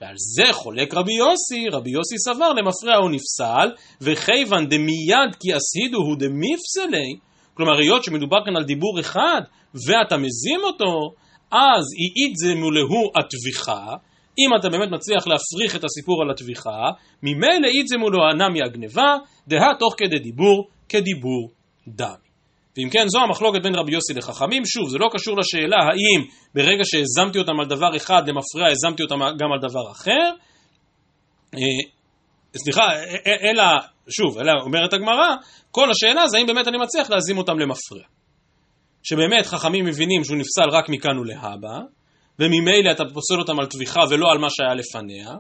ועל 0.01 0.15
זה 0.17 0.53
חולק 0.53 0.95
רבי 0.95 1.13
יוסי, 1.13 1.69
רבי 1.73 1.91
יוסי 1.91 2.19
סבר 2.19 2.53
למפרע 2.53 2.97
הוא 2.97 3.11
נפסל, 3.11 3.69
וכיוון 4.01 4.67
דמיד 4.69 5.31
כי 5.41 5.49
אסהידו 5.57 5.99
הוא 5.99 6.17
דמיפסלי, 6.19 7.17
כלומר 7.55 7.79
היות 7.79 8.05
שמדובר 8.05 8.37
כאן 8.45 8.57
על 8.57 8.65
דיבור 8.65 9.01
אחד, 9.01 9.41
ואתה 9.87 10.17
מזים 10.17 10.61
אותו, 10.65 11.15
אז 11.53 11.85
אית 12.17 12.37
זה 12.37 12.55
מולהו 12.55 13.11
הטביחה, 13.17 13.97
אם 14.39 14.57
אתה 14.61 14.69
באמת 14.69 14.89
מצליח 14.93 15.27
להפריך 15.27 15.77
את 15.77 15.85
הסיפור 15.85 16.23
על 16.23 16.31
הטביחה, 16.31 16.91
ממילא 17.23 17.67
אית 17.67 17.89
זה 17.89 17.99
מולו 17.99 18.19
הנמי 18.31 18.59
הגניבה, 18.63 19.17
דהה 19.49 19.75
תוך 19.79 19.95
כדי 19.97 20.19
דיבור, 20.19 20.69
כדיבור 20.89 21.51
דמי. 21.89 22.33
ואם 22.77 22.89
כן, 22.91 23.09
זו 23.09 23.19
המחלוקת 23.19 23.63
בין 23.63 23.75
רבי 23.75 23.93
יוסי 23.93 24.15
לחכמים. 24.15 24.63
שוב, 24.65 24.89
זה 24.89 24.99
לא 24.99 25.09
קשור 25.13 25.37
לשאלה 25.39 25.77
האם 25.77 26.29
ברגע 26.55 26.83
שהזמתי 26.85 27.39
אותם 27.39 27.61
על 27.61 27.67
דבר 27.67 27.97
אחד 27.97 28.29
למפרע, 28.29 28.71
הזמתי 28.71 29.03
אותם 29.03 29.19
גם 29.39 29.53
על 29.53 29.59
דבר 29.69 29.91
אחר. 29.93 30.31
אה, 31.55 31.61
סליחה, 32.57 32.83
אלא, 33.51 33.65
שוב, 34.09 34.39
אלא 34.39 34.53
אומרת 34.65 34.93
הגמרא, 34.93 35.37
כל 35.71 35.91
השאלה 35.91 36.29
זה 36.29 36.39
האם 36.39 36.47
באמת 36.47 36.69
אני 36.69 36.79
מצליח 36.79 37.11
להזים 37.11 37.39
אותם 37.39 37.59
למפרע. 37.59 38.03
שבאמת 39.03 39.47
חכמים 39.47 39.85
מבינים 39.85 40.25
שהוא 40.25 40.37
נפסל 40.37 40.69
רק 40.73 40.89
מכאן 40.89 41.19
ולהבא, 41.19 41.79
וממילא 42.39 42.91
אתה 42.91 43.05
פוסל 43.15 43.39
אותם 43.39 43.61
על 43.61 43.67
טביחה 43.67 44.01
ולא 44.11 44.33
על 44.33 44.39
מה 44.39 44.51
שהיה 44.51 44.75
לפניה, 44.75 45.31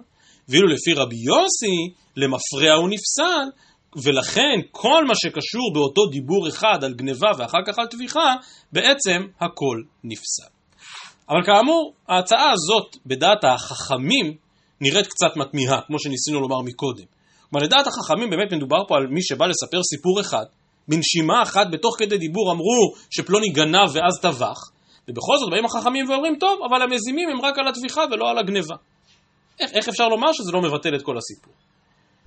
ואילו 0.48 0.68
לפי 0.68 0.92
רבי 0.92 1.16
יוסי, 1.16 1.94
למפרע 2.16 2.74
הוא 2.74 2.88
נפסל, 2.88 3.44
ולכן 3.96 4.60
כל 4.70 5.04
מה 5.08 5.14
שקשור 5.14 5.72
באותו 5.74 6.06
דיבור 6.06 6.48
אחד 6.48 6.84
על 6.84 6.94
גניבה 6.94 7.30
ואחר 7.38 7.58
כך 7.66 7.78
על 7.78 7.86
טביחה, 7.86 8.34
בעצם 8.72 9.20
הכל 9.40 9.76
נפסל. 10.04 10.52
אבל 11.28 11.44
כאמור, 11.46 11.94
ההצעה 12.08 12.50
הזאת 12.50 12.96
בדעת 13.06 13.44
החכמים 13.44 14.36
נראית 14.80 15.06
קצת 15.06 15.36
מתמיהה, 15.36 15.80
כמו 15.86 15.98
שניסינו 15.98 16.40
לומר 16.40 16.60
מקודם. 16.64 17.04
כלומר, 17.50 17.66
לדעת 17.66 17.86
החכמים 17.86 18.30
באמת 18.30 18.52
מדובר 18.52 18.86
פה 18.88 18.96
על 18.96 19.06
מי 19.06 19.22
שבא 19.22 19.46
לספר 19.46 19.82
סיפור 19.82 20.20
אחד, 20.20 20.44
בנשימה 20.88 21.42
אחת 21.42 21.66
בתוך 21.72 21.96
כדי 21.98 22.18
דיבור 22.18 22.52
אמרו 22.52 22.94
שפלוני 23.10 23.48
גנב 23.48 23.90
ואז 23.92 24.20
טבח, 24.22 24.70
ובכל 25.08 25.36
זאת 25.38 25.50
באים 25.50 25.64
החכמים 25.64 26.10
ואומרים, 26.10 26.36
טוב, 26.40 26.60
אבל 26.68 26.82
המזימים 26.82 27.28
הם 27.28 27.40
רק 27.40 27.58
על 27.58 27.68
הטביחה 27.68 28.04
ולא 28.10 28.30
על 28.30 28.38
הגניבה. 28.38 28.74
איך, 29.60 29.70
איך 29.74 29.88
אפשר 29.88 30.08
לומר 30.08 30.32
שזה 30.32 30.52
לא 30.52 30.62
מבטל 30.62 30.94
את 30.94 31.02
כל 31.02 31.18
הסיפור? 31.18 31.54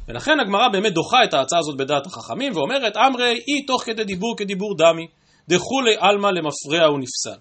ולכן 0.08 0.40
הגמרא 0.40 0.68
באמת 0.70 0.94
דוחה 0.94 1.24
את 1.24 1.34
ההצעה 1.34 1.60
הזאת 1.60 1.78
בדעת 1.78 2.06
החכמים 2.06 2.56
ואומרת, 2.56 2.98
אמרי 2.98 3.42
אי 3.48 3.66
תוך 3.66 3.84
כדי 3.84 4.04
דיבור 4.04 4.36
כדיבור 4.38 4.78
דמי, 4.78 5.08
דכולי 5.48 5.96
עלמא 6.00 6.28
למפרע 6.28 6.92
ונפסל. 6.92 7.40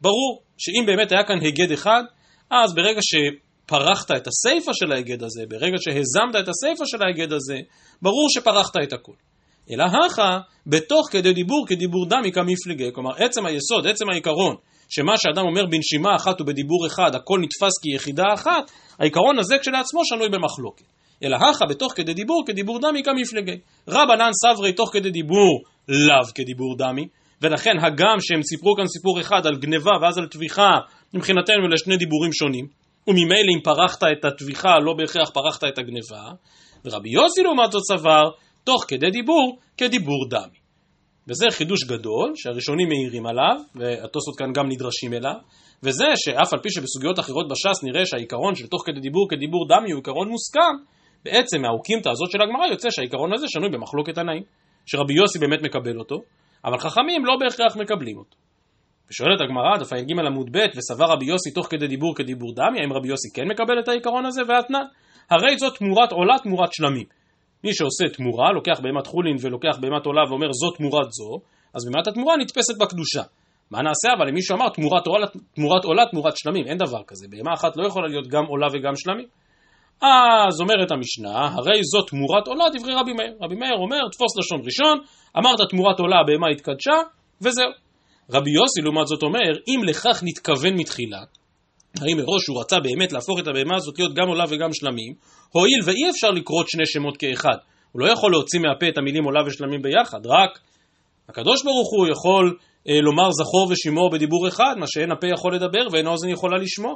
ברור 0.00 0.42
שאם 0.58 0.86
באמת 0.86 1.12
היה 1.12 1.24
כאן 1.24 1.40
היגד 1.40 1.72
אחד, 1.72 2.02
אז 2.50 2.74
ברגע 2.74 3.00
שפרחת 3.02 4.10
את 4.10 4.26
הסיפה 4.26 4.74
של 4.74 4.92
ההיגד 4.92 5.22
הזה, 5.22 5.42
ברגע 5.48 5.76
שהזמת 5.80 6.36
את 6.40 6.48
הסיפה 6.48 6.86
של 6.86 7.02
ההיגד 7.02 7.32
הזה, 7.32 7.58
ברור 8.02 8.26
שפרחת 8.30 8.76
את 8.82 8.92
הכל. 8.92 9.12
אלא 9.70 9.84
הכה, 9.84 10.38
בתוך 10.66 11.08
כדי 11.10 11.32
דיבור 11.32 11.64
כדיבור 11.68 12.06
דמי 12.08 12.32
כמפלגי, 12.32 12.90
כלומר 12.94 13.10
עצם 13.16 13.46
היסוד, 13.46 13.86
עצם 13.86 14.10
העיקרון, 14.10 14.56
שמה 14.88 15.12
שאדם 15.16 15.46
אומר 15.46 15.66
בנשימה 15.66 16.16
אחת 16.16 16.40
ובדיבור 16.40 16.86
אחד, 16.86 17.14
הכל 17.14 17.38
נתפס 17.40 17.78
כיחידה 17.82 18.24
אחת, 18.34 18.70
העיקרון 18.98 19.38
הזה 19.38 19.58
כשלעצמו 19.58 20.04
שנוי 20.04 20.28
במחלוקת. 20.28 20.84
אלא 21.22 21.36
הכה 21.36 21.66
בתוך 21.66 21.92
כדי 21.96 22.14
דיבור 22.14 22.42
כדיבור 22.46 22.78
דמי 22.80 23.02
כמפלגי. 23.02 23.58
רבנן 23.88 24.30
סברי 24.44 24.72
תוך 24.72 24.90
כדי 24.92 25.10
דיבור 25.10 25.62
לאו 25.88 26.34
כדיבור 26.34 26.76
דמי, 26.78 27.08
ולכן 27.42 27.78
הגם 27.78 28.16
שהם 28.20 28.42
סיפרו 28.42 28.76
כאן 28.76 28.86
סיפור 28.86 29.20
אחד 29.20 29.46
על 29.46 29.56
גניבה 29.56 29.90
ואז 30.02 30.18
על 30.18 30.26
טביחה, 30.26 30.70
מבחינתנו 31.14 31.66
אלה 31.66 31.76
שני 31.76 31.96
דיבורים 31.96 32.32
שונים, 32.32 32.66
וממילא 33.08 33.50
אם 33.56 33.60
פרחת 33.64 34.02
את 34.02 34.24
הטביחה 34.24 34.78
לא 34.78 34.94
בהכרח 34.98 35.30
פרחת 35.30 35.64
את 35.64 35.78
הגניבה, 35.78 36.24
ורבי 36.84 37.10
יוסי 37.10 37.42
לעומת 37.42 37.72
זאת 37.72 37.82
סבר 37.82 38.22
תוך 38.64 38.84
כדי 38.88 39.10
דיבור 39.10 39.58
כדיבור 39.76 40.28
דמי. 40.30 40.58
וזה 41.28 41.46
חידוש 41.50 41.84
גדול 41.84 42.32
שהראשונים 42.34 42.88
מעירים 42.88 43.26
עליו, 43.26 43.56
והתוספות 43.74 44.36
כאן 44.38 44.52
גם 44.52 44.68
נדרשים 44.68 45.12
אליו, 45.12 45.34
וזה 45.82 46.04
שאף 46.14 46.52
על 46.52 46.60
פי 46.62 46.70
שבסוגיות 46.70 47.18
אחרות 47.18 47.46
בש"ס 47.48 47.84
נראה 47.84 48.06
שהעיקרון 48.06 48.54
של 48.54 48.66
תוך 48.66 48.82
כדי 48.86 49.00
דיבור 49.00 49.26
כדיבור 49.30 49.68
דמי 49.68 49.90
הוא 49.92 49.98
עיקרון 49.98 50.28
מוסכם, 50.28 50.74
בעצם 51.24 51.62
מהאוקימתא 51.62 52.08
הזאת 52.08 52.30
של 52.30 52.42
הגמרא 52.42 52.66
יוצא 52.66 52.90
שהעיקרון 52.90 53.34
הזה 53.34 53.46
שנוי 53.48 53.68
במחלוקת 53.70 54.14
תנאים, 54.14 54.42
שרבי 54.86 55.14
יוסי 55.14 55.38
באמת 55.38 55.62
מקבל 55.62 55.98
אותו, 55.98 56.16
אבל 56.64 56.78
חכמים 56.78 57.24
לא 57.24 57.34
בהכרח 57.40 57.76
מקבלים 57.76 58.18
אותו. 58.18 58.36
ושואלת 59.10 59.40
הגמרא, 59.40 59.78
דף 59.80 59.92
ע"ג 59.92 60.26
עמוד 60.26 60.48
ב', 60.52 60.66
וסבר 60.76 61.04
רבי 61.04 61.26
יוסי 61.26 61.50
תוך 61.50 61.66
כדי 61.70 61.86
דיבור 61.86 62.14
כדיבור 62.16 62.54
דמי, 62.54 62.80
האם 62.80 62.92
רבי 62.92 63.08
יוסי 63.08 63.28
כן 63.34 63.48
מקבל 63.48 63.78
את 63.80 63.88
העיקרון 63.88 64.26
הזה? 64.26 64.42
ואתנן. 64.48 64.84
הרי 65.30 65.58
זאת 65.58 65.76
תמורת 65.78 66.12
עולה 66.12 66.38
תמורת 66.42 66.72
שלמים. 66.72 67.06
מי 67.64 67.74
שעושה 67.74 68.04
תמורה, 68.16 68.52
לוקח 68.52 68.80
בהמת 68.82 69.06
חולין 69.06 69.36
ולוקח 69.40 69.76
בהמת 69.80 70.06
עולה 70.06 70.22
ואומר 70.28 70.52
זו 70.52 70.70
תמורת 70.70 71.12
זו, 71.12 71.40
אז 71.74 71.80
בהמת 71.84 72.06
התמורה 72.06 72.36
נתפסת 72.36 72.76
בקדושה. 72.80 73.22
מה 73.70 73.82
נעשה 73.82 74.08
אבל 74.18 74.28
אם 74.28 74.34
מישהו 74.34 74.56
אמר 74.56 74.68
תמורת 74.68 75.06
עולה, 75.06 75.26
תמורת 75.54 75.84
עולה 75.84 76.02
תמורת 76.10 76.36
שלמים, 76.36 76.66
אין 76.66 76.78
דבר 76.78 77.02
כזה, 77.06 77.26
בהמה 77.30 77.54
אחת 77.54 77.76
לא 77.76 77.86
יכולה 77.86 78.08
להיות 78.08 78.28
גם 78.28 78.44
עולה 78.46 78.66
וגם 78.72 78.96
שלמים. 78.96 79.26
אז 80.02 80.60
אומרת 80.60 80.90
המשנה, 80.92 81.38
הרי 81.56 81.80
זו 81.92 82.02
תמורת 82.02 82.46
עולה 82.46 82.64
דברי 82.74 82.94
רבי 82.94 83.12
מאיר. 83.12 83.34
רבי 83.40 83.54
מאיר 83.54 83.76
אומר, 83.84 84.08
תפוס 84.12 84.38
לשון 84.38 84.60
ראשון, 84.64 84.98
אמרת 85.38 85.70
תמורת 85.70 85.98
עולה 86.00 86.16
הבהמה 86.20 86.46
התקדשה, 86.52 86.96
וזהו. 87.42 87.70
רבי 88.30 88.50
יוסי 88.50 88.80
לעומת 88.82 89.06
זאת 89.06 89.22
אומר, 89.22 89.50
אם 89.68 89.84
לכך 89.84 90.22
נתכוון 90.22 90.74
מתחילה, 90.74 91.18
האם 92.00 92.16
מראש 92.16 92.46
הוא 92.48 92.60
רצה 92.60 92.80
באמת 92.80 93.12
להפוך 93.12 93.38
את 93.38 93.46
הבהמה 93.46 93.76
הזאת 93.76 93.98
להיות 93.98 94.14
גם 94.14 94.28
עולה 94.28 94.44
וגם 94.48 94.72
שלמים, 94.72 95.14
הואיל 95.52 95.80
ואי 95.84 96.10
אפשר 96.10 96.30
לקרות 96.30 96.68
שני 96.68 96.86
שמות 96.86 97.16
כאחד. 97.16 97.56
הוא 97.92 98.00
לא 98.00 98.12
יכול 98.12 98.32
להוציא 98.32 98.60
מהפה 98.60 98.88
את 98.88 98.98
המילים 98.98 99.24
עולה 99.24 99.40
ושלמים 99.46 99.82
ביחד, 99.82 100.26
רק 100.26 100.58
הקדוש 101.28 101.64
ברוך 101.64 101.88
הוא 101.96 102.08
יכול 102.08 102.56
אה, 102.88 103.00
לומר 103.00 103.30
זכור 103.30 103.68
ושימור 103.70 104.10
בדיבור 104.10 104.48
אחד, 104.48 104.74
מה 104.78 104.86
שאין 104.86 105.12
הפה 105.12 105.26
יכול 105.26 105.54
לדבר 105.54 105.86
ואין 105.92 106.06
האוזן 106.06 106.28
יכולה 106.28 106.58
לשמוע. 106.58 106.94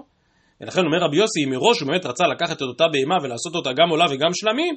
ולכן 0.61 0.81
אומר 0.81 0.99
רבי 1.05 1.17
יוסי, 1.17 1.45
אם 1.45 1.51
מראש 1.51 1.81
הוא 1.81 1.89
באמת 1.89 2.07
רצה 2.07 2.25
לקחת 2.27 2.57
את 2.57 2.63
אותה 2.63 2.85
בהמה 2.93 3.17
ולעשות 3.23 3.55
אותה 3.55 3.71
גם 3.73 3.91
עולה 3.91 4.05
וגם 4.11 4.31
שלמים, 4.35 4.75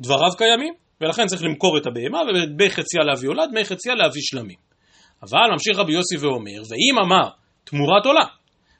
דבריו 0.00 0.32
קיימים, 0.38 0.74
ולכן 1.00 1.26
צריך 1.26 1.42
למכור 1.42 1.78
את 1.78 1.86
הבהמה, 1.86 2.18
ובדמי 2.22 2.70
חציה 2.70 3.00
להביא 3.04 3.28
עולה, 3.28 3.46
דמי 3.46 3.64
חציה 3.64 3.94
להביא 3.94 4.22
שלמים. 4.24 4.58
אבל 5.22 5.52
ממשיך 5.52 5.78
רבי 5.78 5.92
יוסי 5.92 6.16
ואומר, 6.16 6.62
ואם 6.70 6.98
אמר 7.04 7.28
תמורת 7.64 8.06
עולה, 8.06 8.24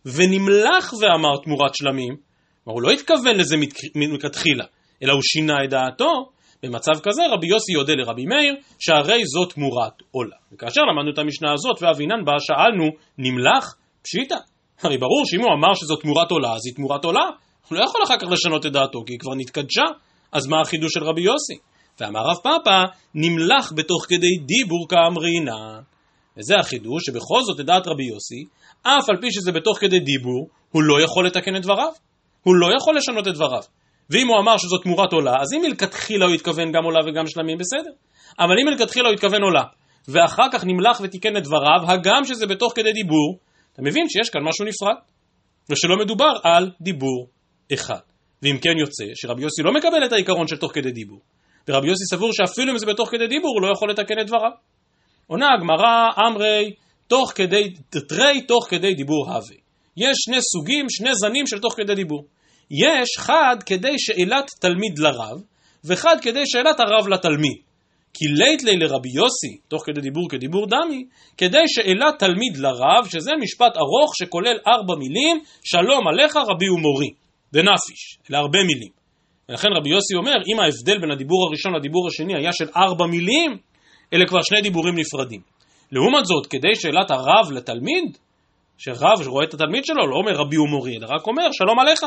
ונמלח 0.06 0.92
ואמר 1.00 1.36
תמורת 1.44 1.74
שלמים, 1.74 2.16
כלומר 2.64 2.76
הוא 2.78 2.82
לא 2.82 2.90
התכוון 2.90 3.36
לזה 3.36 3.56
מלכתחילה, 3.94 4.64
אלא 5.02 5.12
הוא 5.12 5.22
שינה 5.22 5.64
את 5.64 5.70
דעתו, 5.70 6.30
במצב 6.62 6.92
כזה 7.02 7.22
רבי 7.32 7.46
יוסי 7.46 7.72
יודה 7.72 7.92
לרבי 7.94 8.26
מאיר, 8.26 8.54
שהרי 8.78 9.22
זו 9.26 9.44
תמורת 9.44 9.92
עולה. 10.10 10.36
וכאשר 10.52 10.80
למדנו 10.80 11.12
את 11.12 11.18
המשנה 11.18 11.52
הזאת, 11.52 11.82
ואבינן 11.82 12.24
בה 12.24 12.32
שאלנו, 12.38 12.84
נמלח? 13.18 13.74
פשיטא. 14.02 14.34
הרי 14.82 14.98
ברור 14.98 15.22
שאם 15.26 15.40
הוא 15.40 15.52
אמר 15.58 15.74
שזו 15.74 15.96
תמורת 15.96 16.30
עולה, 16.30 16.52
אז 16.52 16.60
היא 16.66 16.74
תמורת 16.74 17.04
עולה. 17.04 17.24
הוא 17.68 17.78
לא 17.78 17.84
יכול 17.84 18.00
אחר 18.04 18.16
כך 18.16 18.26
לשנות 18.30 18.66
את 18.66 18.72
דעתו, 18.72 19.04
כי 19.06 19.12
היא 19.12 19.18
כבר 19.18 19.34
נתקדשה. 19.36 19.84
אז 20.32 20.46
מה 20.46 20.60
החידוש 20.60 20.92
של 20.92 21.04
רבי 21.04 21.22
יוסי? 21.22 21.54
ואמר 22.00 22.20
רב 22.20 22.36
פאפא, 22.42 22.84
נמלח 23.14 23.72
בתוך 23.76 24.06
כדי 24.08 24.36
דיבור 24.46 24.88
כאמרינן. 24.88 25.80
וזה 26.36 26.56
החידוש, 26.56 27.02
שבכל 27.06 27.42
זאת 27.42 27.58
לדעת 27.58 27.86
רבי 27.86 28.04
יוסי, 28.04 28.44
אף 28.82 29.10
על 29.10 29.16
פי 29.20 29.32
שזה 29.32 29.52
בתוך 29.52 29.78
כדי 29.80 30.00
דיבור, 30.00 30.48
הוא 30.70 30.82
לא 30.82 31.04
יכול 31.04 31.26
לתקן 31.26 31.56
את 31.56 31.62
דבריו. 31.62 31.92
הוא 32.42 32.54
לא 32.56 32.66
יכול 32.76 32.96
לשנות 32.96 33.28
את 33.28 33.34
דבריו. 33.34 33.62
ואם 34.10 34.28
הוא 34.28 34.38
אמר 34.38 34.56
שזו 34.56 34.78
תמורת 34.78 35.12
עולה, 35.12 35.30
אז 35.40 35.52
אם 35.56 35.62
מלכתחילה 35.62 36.26
הוא 36.26 36.34
התכוון 36.34 36.72
גם 36.72 36.84
עולה 36.84 37.00
וגם 37.06 37.26
שלמים, 37.26 37.58
בסדר. 37.58 37.90
אבל 38.38 38.54
אם 38.60 38.66
מלכתחילה 38.66 39.08
הוא 39.08 39.14
התכוון 39.14 39.42
עולה, 39.42 39.62
ואחר 40.08 40.46
כך 40.52 40.64
נמלח 40.64 41.00
ותיקן 41.02 41.36
את 41.36 41.42
דבריו, 41.42 41.80
הגם 41.88 42.24
שזה 42.24 42.46
בתוך 42.46 42.72
כדי 42.76 42.92
דיבור, 42.92 43.38
אתה 43.72 43.82
מבין 43.82 44.08
שיש 44.08 44.30
כאן 44.30 44.40
משהו 44.44 44.64
נפרד, 44.64 44.96
ושלא 45.70 45.96
מדובר 45.96 46.32
על 46.42 46.70
דיבור 46.80 47.26
אחד. 47.72 48.00
ואם 48.42 48.58
כן 48.62 48.78
יוצא 48.78 49.04
שרבי 49.14 49.42
יוסי 49.42 49.62
לא 49.62 49.72
מקבל 49.72 50.06
את 50.06 50.12
העיקרון 50.12 50.46
של 50.46 50.56
תוך 50.56 50.72
כדי 50.74 50.90
דיבור, 50.90 51.20
ורבי 51.68 51.88
יוסי 51.88 52.04
סבור 52.04 52.30
שאפילו 52.32 52.72
אם 52.72 52.78
זה 52.78 52.86
בתוך 52.86 53.10
כדי 53.10 53.26
דיבור 53.26 53.54
הוא 53.54 53.62
לא 53.62 53.72
יכול 53.72 53.90
לתקן 53.90 54.14
את 54.20 54.26
דבריו. 54.26 54.50
עונה 55.26 55.46
הגמרא, 55.54 56.08
אמרי, 56.26 56.74
תוך 57.12 57.32
כדי, 57.34 57.62
תרי 58.08 58.40
תוך 58.48 58.66
כדי 58.70 58.94
דיבור 58.94 59.26
הווה. 59.26 59.56
יש 59.96 60.16
שני 60.24 60.36
סוגים, 60.40 60.86
שני 60.90 61.10
זנים 61.14 61.46
של 61.46 61.58
תוך 61.58 61.74
כדי 61.76 61.94
דיבור. 61.94 62.24
יש 62.70 63.08
חד 63.18 63.56
כדי 63.66 63.98
שאלת 63.98 64.50
תלמיד 64.60 64.98
לרב, 64.98 65.42
וחד 65.84 66.16
כדי 66.22 66.42
שאלת 66.46 66.80
הרב 66.80 67.08
לתלמיד. 67.08 67.58
כי 68.14 68.24
לית 68.28 68.62
לי 68.62 68.76
לרבי 68.76 69.08
יוסי, 69.14 69.56
תוך 69.68 69.82
כדי 69.86 70.00
דיבור 70.00 70.28
כדיבור 70.30 70.66
דמי, 70.66 71.04
כדי 71.36 71.64
שאלה 71.66 72.06
תלמיד 72.18 72.56
לרב, 72.56 73.08
שזה 73.10 73.30
משפט 73.40 73.76
ארוך 73.76 74.12
שכולל 74.16 74.56
ארבע 74.66 74.94
מילים, 74.98 75.40
שלום 75.64 76.08
עליך 76.08 76.36
רבי 76.36 76.68
ומורי, 76.68 77.10
דנפיש, 77.52 78.18
אלה 78.30 78.38
הרבה 78.38 78.58
מילים. 78.58 78.92
ולכן 79.48 79.68
רבי 79.78 79.90
יוסי 79.90 80.14
אומר, 80.14 80.36
אם 80.52 80.60
ההבדל 80.60 81.00
בין 81.00 81.10
הדיבור 81.10 81.46
הראשון 81.48 81.74
לדיבור 81.74 82.08
השני 82.08 82.34
היה 82.36 82.52
של 82.52 82.68
ארבע 82.76 83.06
מילים, 83.06 83.50
אלה 84.12 84.26
כבר 84.26 84.42
שני 84.42 84.60
דיבורים 84.60 84.94
נפרדים. 84.98 85.51
לעומת 85.92 86.24
זאת, 86.24 86.46
כדי 86.46 86.74
שאלת 86.74 87.10
הרב 87.10 87.52
לתלמיד, 87.52 88.18
שרב 88.78 89.22
שרואה 89.24 89.44
את 89.44 89.54
התלמיד 89.54 89.84
שלו, 89.84 90.06
לא 90.06 90.16
אומר 90.16 90.40
רבי 90.40 90.58
ומורי, 90.58 90.96
אלא 90.96 91.06
רק 91.06 91.26
אומר 91.26 91.48
שלום 91.52 91.78
עליך. 91.78 92.00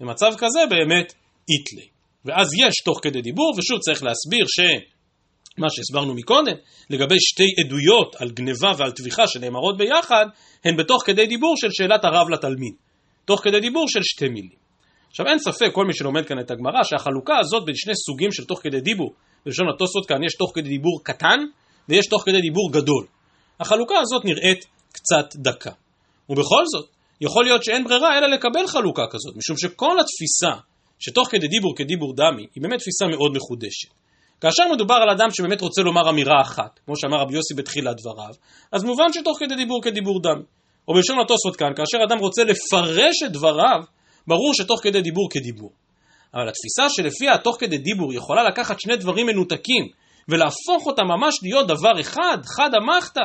במצב 0.00 0.32
כזה 0.38 0.60
באמת 0.70 1.14
איתלי. 1.50 1.88
ואז 2.24 2.48
יש 2.58 2.74
תוך 2.84 2.98
כדי 3.02 3.22
דיבור, 3.22 3.54
ושוב 3.58 3.78
צריך 3.78 4.02
להסביר 4.02 4.44
ש... 4.46 4.60
מה 5.58 5.66
שהסברנו 5.70 6.14
מקודם, 6.14 6.56
לגבי 6.90 7.14
שתי 7.18 7.64
עדויות 7.64 8.16
על 8.16 8.30
גניבה 8.30 8.72
ועל 8.78 8.92
טביחה 8.92 9.26
שנאמרות 9.26 9.76
ביחד, 9.78 10.26
הן 10.64 10.76
בתוך 10.76 11.02
כדי 11.06 11.26
דיבור 11.26 11.54
של 11.56 11.68
שאלת 11.70 12.04
הרב 12.04 12.30
לתלמיד. 12.30 12.74
תוך 13.24 13.40
כדי 13.44 13.60
דיבור 13.60 13.88
של 13.88 14.02
שתי 14.02 14.28
מילים. 14.28 14.60
עכשיו 15.10 15.26
אין 15.26 15.38
ספק, 15.38 15.70
כל 15.72 15.84
מי 15.84 15.94
שלומד 15.94 16.26
כאן 16.26 16.40
את 16.40 16.50
הגמרא, 16.50 16.82
שהחלוקה 16.84 17.38
הזאת 17.38 17.64
בין 17.64 17.74
שני 17.74 17.92
סוגים 17.94 18.32
של 18.32 18.44
תוך 18.44 18.60
כדי 18.62 18.80
דיבור, 18.80 19.14
בלשון 19.46 19.66
התוספות 19.74 20.06
כאן 20.06 20.24
יש 20.24 20.34
תוך 20.34 20.52
כדי 20.54 20.68
דיבור 20.68 21.00
קטן 21.04 21.38
ויש 21.90 22.06
תוך 22.06 22.22
כדי 22.26 22.40
דיבור 22.40 22.72
גדול. 22.72 23.06
החלוקה 23.60 23.94
הזאת 24.00 24.24
נראית 24.24 24.66
קצת 24.92 25.36
דקה. 25.36 25.70
ובכל 26.28 26.64
זאת, 26.66 26.88
יכול 27.20 27.44
להיות 27.44 27.64
שאין 27.64 27.84
ברירה 27.84 28.18
אלא 28.18 28.26
לקבל 28.26 28.66
חלוקה 28.66 29.02
כזאת, 29.10 29.36
משום 29.36 29.56
שכל 29.56 29.96
התפיסה 30.00 30.62
שתוך 30.98 31.28
כדי 31.30 31.48
דיבור 31.48 31.76
כדיבור 31.76 32.14
דמי, 32.16 32.46
היא 32.54 32.62
באמת 32.62 32.78
תפיסה 32.78 33.06
מאוד 33.06 33.32
מחודשת. 33.36 33.88
כאשר 34.40 34.62
מדובר 34.72 34.94
על 34.94 35.10
אדם 35.10 35.30
שבאמת 35.30 35.60
רוצה 35.60 35.82
לומר 35.82 36.10
אמירה 36.10 36.40
אחת, 36.42 36.80
כמו 36.86 36.96
שאמר 36.96 37.16
רבי 37.20 37.34
יוסי 37.34 37.54
בתחילת 37.54 37.96
דבריו, 38.00 38.34
אז 38.72 38.84
מובן 38.84 39.12
שתוך 39.12 39.38
כדי 39.38 39.56
דיבור 39.56 39.82
כדיבור 39.82 40.22
דמי. 40.22 40.44
או 40.88 40.94
בלשון 40.94 41.16
התוספות 41.20 41.56
כאן, 41.56 41.72
כאשר 41.76 42.04
אדם 42.08 42.18
רוצה 42.18 42.44
לפרש 42.44 43.22
את 43.26 43.32
דבריו, 43.32 43.80
ברור 44.26 44.54
שתוך 44.54 44.80
כדי 44.82 45.02
דיבור 45.02 45.28
כדיבור. 45.30 45.72
אבל 46.34 46.48
התפיסה 46.48 46.88
שלפיה 46.88 47.38
תוך 47.38 47.56
כדי 47.60 47.78
דיבור 47.78 48.14
יכולה 48.14 48.48
לקחת 48.48 48.80
שני 48.80 48.96
דברים 48.96 49.26
מנותקים 49.26 49.88
ולהפוך 50.28 50.86
אותם 50.86 51.04
ממש 51.04 51.34
להיות 51.42 51.66
דבר 51.66 52.00
אחד, 52.00 52.38
חד 52.56 52.70
אמחתא, 52.74 53.24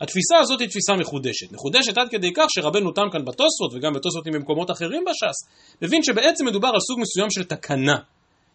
התפיסה 0.00 0.38
הזאת 0.40 0.60
היא 0.60 0.68
תפיסה 0.68 0.92
מחודשת. 1.00 1.52
מחודשת 1.52 1.98
עד 1.98 2.08
כדי 2.08 2.32
כך 2.32 2.46
שרבנו 2.48 2.92
תם 2.92 3.08
כאן 3.12 3.24
בתוספות 3.24 3.74
וגם 3.74 3.92
בתוספות 3.92 4.26
במקומות 4.26 4.70
אחרים 4.70 5.04
בש"ס, 5.04 5.48
מבין 5.82 6.02
שבעצם 6.02 6.46
מדובר 6.46 6.68
על 6.68 6.80
סוג 6.80 7.00
מסוים 7.00 7.30
של 7.30 7.44
תקנה. 7.44 7.96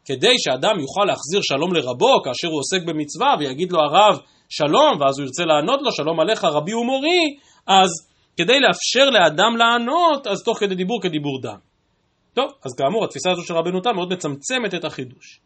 כדי 0.06 0.36
שאדם 0.38 0.80
יוכל 0.80 1.06
להחזיר 1.06 1.42
שלום 1.42 1.74
לרבו 1.74 2.22
כאשר 2.24 2.48
הוא 2.48 2.60
עוסק 2.60 2.88
במצווה 2.88 3.36
ויגיד 3.40 3.72
לו 3.72 3.80
הרב 3.80 4.20
שלום 4.50 5.02
ואז 5.02 5.20
הוא 5.20 5.26
ירצה 5.26 5.46
לענות 5.46 5.82
לו 5.82 5.92
שלום 5.92 6.20
עליך 6.20 6.44
רבי 6.44 6.74
ומורי 6.74 7.38
אז 7.68 7.90
כדי 8.38 8.60
לאפשר 8.60 9.10
לאדם 9.10 9.58
לענות 9.58 10.28
אז 10.28 10.44
תוך 10.44 10.60
כדי 10.60 10.76
דיבור 10.76 11.02
כדיבור 11.02 11.42
דם. 11.42 11.58
טוב, 12.34 12.46
אז 12.66 12.72
כאמור 12.78 13.06
התפיסה 13.06 13.32
הזו 13.32 13.44
של 13.44 13.54
רבנו 13.54 13.82
תם 13.82 13.96
מאוד 13.96 14.14
מצמצמת 14.14 14.74
את 14.76 14.86
החידוש. 14.86 15.40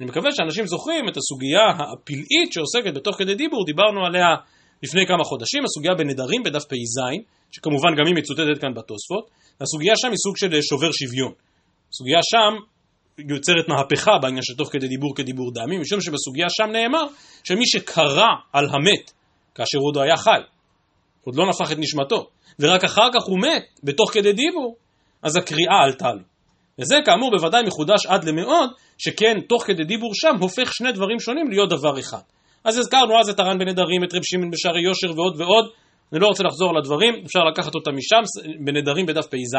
אני 0.00 0.08
מקווה 0.10 0.32
שאנשים 0.32 0.66
זוכרים 0.66 1.08
את 1.08 1.16
הסוגיה 1.16 1.64
הפלאית 1.70 2.52
שעוסקת 2.52 2.94
בתוך 2.94 3.16
כדי 3.18 3.34
דיבור, 3.34 3.66
דיברנו 3.66 4.06
עליה 4.06 4.26
לפני 4.82 5.06
כמה 5.06 5.24
חודשים, 5.24 5.64
הסוגיה 5.64 5.94
בנדרים 5.94 6.42
בדף 6.42 6.64
פ"ז, 6.64 6.98
שכמובן 7.52 7.88
גם 7.98 8.06
היא 8.06 8.14
מצוטטת 8.14 8.60
כאן 8.60 8.74
בתוספות, 8.74 9.30
הסוגיה 9.60 9.92
שם 9.96 10.08
היא 10.08 10.16
סוג 10.16 10.36
של 10.36 10.60
שובר 10.62 10.92
שוויון. 10.92 11.32
הסוגיה 11.90 12.18
שם 12.22 12.52
יוצרת 13.28 13.68
מהפכה 13.68 14.18
בעניין 14.22 14.42
של 14.42 14.54
תוך 14.54 14.68
כדי 14.72 14.88
דיבור 14.88 15.16
כדיבור 15.16 15.52
דמים, 15.54 15.80
משום 15.80 16.00
שבסוגיה 16.00 16.46
שם 16.48 16.70
נאמר 16.72 17.04
שמי 17.44 17.66
שקרא 17.66 18.26
על 18.52 18.64
המת 18.64 19.12
כאשר 19.54 19.78
עוד 19.78 19.98
היה 19.98 20.16
חי, 20.16 20.40
עוד 21.24 21.36
לא 21.36 21.44
נפח 21.48 21.72
את 21.72 21.78
נשמתו, 21.78 22.28
ורק 22.60 22.84
אחר 22.84 23.08
כך 23.14 23.24
הוא 23.26 23.38
מת 23.38 23.80
בתוך 23.82 24.10
כדי 24.12 24.32
דיבור, 24.32 24.76
אז 25.22 25.36
הקריאה 25.36 25.82
עלתה 25.84 26.12
לו. 26.12 26.35
וזה 26.78 26.96
כאמור 27.04 27.30
בוודאי 27.30 27.62
מחודש 27.66 28.06
עד 28.06 28.24
למאוד, 28.24 28.70
שכן 28.98 29.40
תוך 29.48 29.62
כדי 29.66 29.84
דיבור 29.84 30.10
שם 30.14 30.36
הופך 30.40 30.74
שני 30.74 30.92
דברים 30.92 31.20
שונים 31.20 31.50
להיות 31.50 31.70
דבר 31.70 32.00
אחד. 32.00 32.20
אז 32.64 32.78
הזכרנו 32.78 33.20
אז 33.20 33.28
את 33.28 33.40
הר"ן 33.40 33.58
בנדרים, 33.58 34.04
את 34.04 34.14
רב 34.14 34.22
שמעון 34.24 34.50
בשערי 34.50 34.82
יושר 34.82 35.10
ועוד 35.16 35.40
ועוד, 35.40 35.64
אני 36.12 36.20
לא 36.20 36.26
רוצה 36.26 36.42
לחזור 36.44 36.70
על 36.70 36.76
הדברים, 36.76 37.14
אפשר 37.24 37.40
לקחת 37.50 37.74
אותם 37.74 37.96
משם, 37.96 38.22
בנדרים 38.64 39.06
בדף 39.06 39.26
פ"ז, 39.26 39.54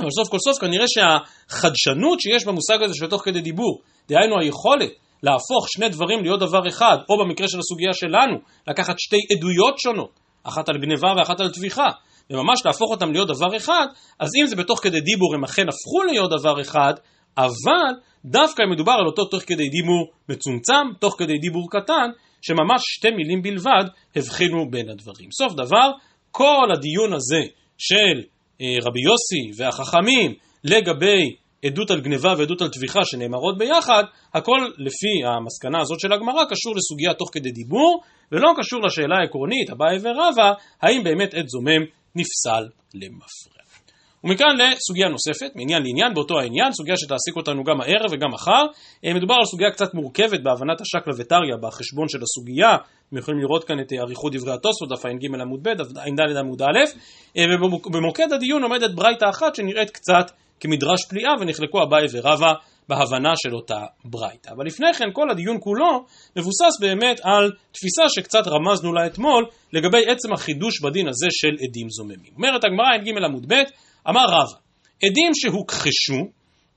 אבל 0.00 0.10
סוף 0.10 0.28
כל 0.28 0.38
סוף 0.38 0.60
כנראה 0.60 0.84
שהחדשנות 0.88 2.20
שיש 2.20 2.44
במושג 2.44 2.82
הזה 2.82 2.94
של 2.94 3.06
תוך 3.06 3.22
כדי 3.24 3.40
דיבור, 3.40 3.80
דהיינו 4.08 4.40
היכולת 4.40 4.90
להפוך 5.22 5.68
שני 5.68 5.88
דברים 5.88 6.22
להיות 6.22 6.40
דבר 6.40 6.68
אחד, 6.68 6.96
או 7.10 7.24
במקרה 7.24 7.48
של 7.48 7.58
הסוגיה 7.58 7.92
שלנו, 7.92 8.38
לקחת 8.68 8.98
שתי 8.98 9.16
עדויות 9.32 9.78
שונות, 9.78 10.10
אחת 10.44 10.68
על 10.68 10.78
גניבה 10.78 11.08
ואחת 11.16 11.40
על 11.40 11.50
טביחה, 11.50 11.86
וממש 12.30 12.66
להפוך 12.66 12.90
אותם 12.90 13.12
להיות 13.12 13.28
דבר 13.28 13.56
אחד, 13.56 13.86
אז 14.18 14.28
אם 14.40 14.46
זה 14.46 14.56
בתוך 14.56 14.80
כדי 14.82 15.00
דיבור 15.00 15.34
הם 15.34 15.44
אכן 15.44 15.66
הפכו 15.68 16.02
להיות 16.02 16.30
דבר 16.30 16.60
אחד, 16.60 16.94
אבל 17.38 17.94
דווקא 18.24 18.62
אם 18.62 18.70
מדובר 18.70 18.92
על 18.92 19.06
אותו 19.06 19.24
תוך 19.24 19.42
כדי 19.46 19.68
דיבור 19.68 20.10
מצומצם, 20.28 20.86
תוך 21.00 21.14
כדי 21.18 21.38
דיבור 21.38 21.66
קטן, 21.70 22.10
שממש 22.42 22.82
שתי 22.82 23.10
מילים 23.10 23.42
בלבד 23.42 23.84
הבחינו 24.16 24.70
בין 24.70 24.88
הדברים. 24.88 25.30
סוף 25.30 25.52
דבר, 25.52 25.90
כל 26.30 26.68
הדיון 26.72 27.12
הזה 27.12 27.42
של 27.78 28.22
אה, 28.60 28.66
רבי 28.82 29.00
יוסי 29.00 29.62
והחכמים 29.62 30.34
לגבי 30.64 31.36
עדות 31.64 31.90
על 31.90 32.00
גניבה 32.00 32.34
ועדות 32.38 32.62
על 32.62 32.68
טביחה 32.68 33.04
שנאמרות 33.04 33.58
ביחד, 33.58 34.04
הכל 34.34 34.60
לפי 34.78 35.26
המסקנה 35.26 35.80
הזאת 35.80 36.00
של 36.00 36.12
הגמרא 36.12 36.44
קשור 36.50 36.74
לסוגיה 36.76 37.14
תוך 37.14 37.28
כדי 37.32 37.50
דיבור, 37.50 38.02
ולא 38.32 38.52
קשור 38.56 38.80
לשאלה 38.82 39.16
העקרונית, 39.20 39.70
אביי 39.70 39.98
ורבא, 40.02 40.52
האם 40.82 41.04
באמת 41.04 41.34
עד 41.34 41.46
זומם 41.46 41.82
נפסל 42.18 42.68
למפרע. 42.94 43.58
ומכאן 44.24 44.56
לסוגיה 44.56 45.08
נוספת, 45.08 45.56
מעניין 45.56 45.82
לעניין, 45.82 46.14
באותו 46.14 46.38
העניין, 46.38 46.72
סוגיה 46.72 46.96
שתעסיק 46.96 47.36
אותנו 47.36 47.64
גם 47.64 47.80
הערב 47.80 48.10
וגם 48.12 48.30
מחר. 48.32 48.64
אה, 49.04 49.14
מדובר 49.14 49.34
על 49.34 49.44
סוגיה 49.44 49.70
קצת 49.70 49.94
מורכבת 49.94 50.40
בהבנת 50.42 50.80
השקלא 50.80 51.14
וטריא 51.18 51.56
בחשבון 51.62 52.08
של 52.08 52.18
הסוגיה. 52.22 52.76
אתם 53.08 53.16
יכולים 53.18 53.40
לראות 53.40 53.64
כאן 53.64 53.80
את 53.80 53.92
אריכות 53.92 54.32
דברי 54.34 54.52
התוספות, 54.52 54.88
דף 54.88 55.06
ע"ג 55.06 55.40
עמוד 55.40 55.62
ב', 55.62 55.68
ע"ד 55.68 56.36
עמוד 56.38 56.62
א', 56.62 56.78
אה, 57.36 57.42
ובמוקד 57.86 58.32
הדיון 58.32 58.62
עומדת 58.62 58.90
ברייתא 58.94 59.24
אחת 59.30 59.54
שנראית 59.54 59.90
קצת 59.90 60.30
כמדרש 60.60 61.04
פליאה, 61.10 61.32
ונחלקו 61.40 61.82
אביי 61.82 62.06
ורבא 62.12 62.52
בהבנה 62.88 63.32
של 63.36 63.54
אותה 63.54 63.84
ברייתא. 64.04 64.50
אבל 64.50 64.66
לפני 64.66 64.94
כן 64.94 65.04
כל 65.12 65.30
הדיון 65.30 65.56
כולו 65.60 66.04
מבוסס 66.36 66.80
באמת 66.80 67.20
על 67.22 67.50
תפיסה 67.72 68.02
שקצת 68.08 68.46
רמזנו 68.46 68.92
לה 68.92 69.06
אתמול 69.06 69.46
לגבי 69.72 70.06
עצם 70.06 70.32
החידוש 70.32 70.80
בדין 70.80 71.08
הזה 71.08 71.26
של 71.30 71.64
עדים 71.64 71.90
זוממים. 71.90 72.32
אומרת 72.36 72.64
הגמרא 72.64 72.94
ע"ג 72.94 73.24
עמוד 73.24 73.52
ב' 73.52 73.62
אמר 74.08 74.24
רבא, 74.24 74.58
עדים 75.04 75.30
שהוכחשו 75.34 76.20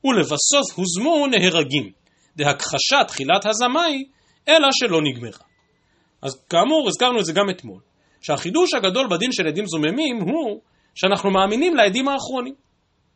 ולבסוף 0.04 0.76
הוזמו 0.76 1.28
נהרגים, 1.28 1.92
דהכחשה 2.36 3.04
תחילת 3.08 3.46
הזמאי, 3.46 4.04
אלא 4.48 4.68
שלא 4.72 5.02
נגמרה. 5.02 5.46
אז 6.22 6.46
כאמור, 6.50 6.88
הזכרנו 6.88 7.20
את 7.20 7.26
זה 7.26 7.34
גם 7.34 7.50
אתמול, 7.50 7.80
שהחידוש 8.22 8.74
הגדול 8.74 9.08
בדין 9.12 9.32
של 9.32 9.48
עדים 9.48 9.66
זוממים 9.66 10.18
הוא 10.22 10.62
שאנחנו 10.96 11.32
מאמינים 11.32 11.76
לעדים 11.76 12.08
האחרונים. 12.08 12.54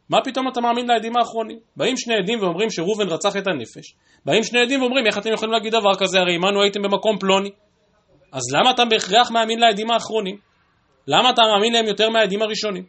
מה 0.10 0.18
פתאום 0.24 0.48
אתה 0.48 0.62
מאמין 0.62 0.88
לעדים 0.88 1.18
האחרונים? 1.18 1.60
באים 1.78 1.98
שני 1.98 2.16
עדים 2.16 2.40
ואומרים 2.40 2.70
שראובן 2.70 3.08
רצח 3.08 3.38
את 3.38 3.48
הנפש. 3.48 3.96
באים 4.26 4.44
שני 4.44 4.60
עדים 4.60 4.82
ואומרים 4.82 5.08
איך 5.08 5.18
אתם 5.18 5.34
יכולים 5.34 5.54
להגיד 5.54 5.72
דבר 5.72 5.96
כזה, 6.00 6.20
הרי 6.20 6.36
עמנו 6.36 6.62
הייתם 6.62 6.82
במקום 6.82 7.18
פלוני. 7.18 7.50
אז 8.32 8.42
למה 8.54 8.72
אתה 8.72 8.86
בהכרח 8.86 9.32
מאמין 9.32 9.60
לעדים 9.60 9.92
האחרונים? 9.92 10.38
למה 11.08 11.30
אתה 11.30 11.42
מאמין 11.42 11.74
להם 11.74 11.86
יותר 11.86 12.10
מהעדים 12.10 12.42
הראשונים? 12.42 12.84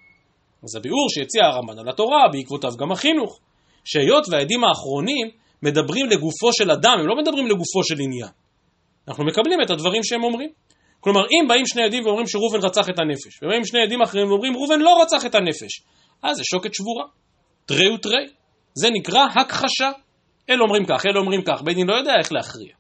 אז 0.64 0.76
הביאור 0.76 1.06
שהציע 1.10 1.44
הרמב"ן 1.44 1.78
על 1.78 1.88
התורה, 1.88 2.28
בעקבותיו 2.32 2.70
גם 2.78 2.92
החינוך, 2.92 3.40
שהיות 3.84 4.26
והעדים 4.30 4.64
האחרונים 4.64 5.26
מדברים 5.62 6.06
לגופו 6.06 6.52
של 6.52 6.70
אדם, 6.70 6.96
הם 7.00 7.06
לא 7.06 7.16
מדברים 7.16 7.46
לגופו 7.46 7.84
של 7.84 7.94
עניין. 8.00 8.30
אנחנו 9.08 9.24
מקבלים 9.24 9.62
את 9.62 9.70
הדברים 9.70 10.04
שהם 10.04 10.24
אומרים. 10.24 10.50
כלומר, 11.00 11.20
אם 11.20 11.48
באים 11.48 11.66
שני 11.66 11.82
עדים 11.82 12.06
ואומרים 12.06 12.26
שראובן 12.26 12.58
רצח 12.66 12.88
את 12.88 12.98
הנפש, 12.98 13.42
ובאים 13.42 13.64
שני 13.64 13.82
עדים 13.82 14.02
אחרים 14.02 14.28
ואומרים 14.28 14.56
ראובן 14.56 14.80
לא 14.80 15.02
רצח 15.02 15.26
את 15.26 15.34
הנפש, 15.34 15.80
אז 16.30 16.36
זה 16.36 16.42
שוקת 16.44 16.74
שבורה. 16.74 17.04
תרי 17.66 17.88
ותרי. 17.94 18.26
זה 18.74 18.90
נקרא 18.90 19.20
הכחשה. 19.36 19.90
אלה 20.50 20.60
אומרים 20.60 20.84
כך, 20.86 21.06
אלה 21.06 21.20
אומרים 21.20 21.42
כך, 21.42 21.62
בית 21.62 21.76
דין 21.76 21.86
לא 21.86 21.94
יודע 21.94 22.12
איך 22.18 22.32
להכריע. 22.32 22.74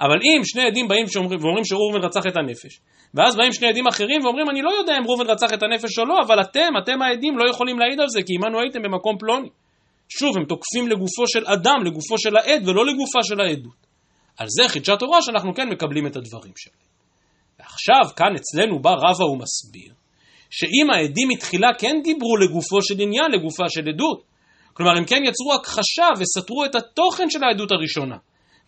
אבל 0.00 0.18
אם 0.22 0.44
שני 0.44 0.62
עדים 0.62 0.88
באים 0.88 1.06
ואומרים 1.40 1.64
שראובן 1.64 2.00
רצח 2.04 2.20
את 2.28 2.36
הנפש, 2.36 2.80
ואז 3.14 3.36
באים 3.36 3.52
שני 3.52 3.68
עדים 3.68 3.86
אחרים 3.86 4.24
ואומרים 4.24 4.50
אני 4.50 4.62
לא 4.62 4.70
יודע 4.78 4.98
אם 4.98 5.04
ראובן 5.06 5.26
רצח 5.30 5.52
את 5.54 5.62
הנפש 5.62 5.98
או 5.98 6.04
לא, 6.04 6.14
אבל 6.26 6.40
אתם, 6.40 6.72
אתם 6.82 7.02
העדים 7.02 7.38
לא 7.38 7.50
יכולים 7.50 7.78
להעיד 7.78 8.00
על 8.00 8.08
זה 8.08 8.22
כי 8.22 8.32
עמנו 8.34 8.60
הייתם 8.60 8.82
במקום 8.82 9.18
פלוני. 9.18 9.48
שוב, 10.08 10.36
הם 10.36 10.44
תוקפים 10.44 10.88
לגופו 10.88 11.26
של 11.26 11.46
אדם, 11.46 11.84
לגופו 11.84 12.18
של 12.18 12.36
העד 12.36 12.68
ולא 12.68 12.86
לגופה 12.86 13.18
של 13.22 13.40
העדות. 13.40 13.86
על 14.38 14.46
זה 14.48 14.68
חידשה 14.68 14.96
תורה 14.96 15.22
שאנחנו 15.22 15.54
כן 15.54 15.68
מקבלים 15.68 16.06
את 16.06 16.16
הדברים 16.16 16.52
שלהם. 16.56 16.86
ועכשיו, 17.58 18.14
כאן 18.16 18.34
אצלנו 18.36 18.82
בא 18.82 18.90
רבא 18.90 19.24
ומסביר, 19.24 19.92
שאם 20.50 20.90
העדים 20.90 21.28
מתחילה 21.28 21.68
כן 21.78 21.96
דיברו 22.04 22.36
לגופו 22.36 22.82
של 22.82 22.94
עניין, 23.00 23.30
לגופה 23.30 23.64
של 23.68 23.88
עדות, 23.88 24.22
כלומר 24.72 24.96
הם 24.96 25.04
כן 25.04 25.22
יצרו 25.24 25.54
הכחשה 25.54 26.06
וסתרו 26.18 26.64
את 26.64 26.74
התוכן 26.74 27.30
של 27.30 27.44
העדות 27.44 27.72
הראשונה, 27.72 28.16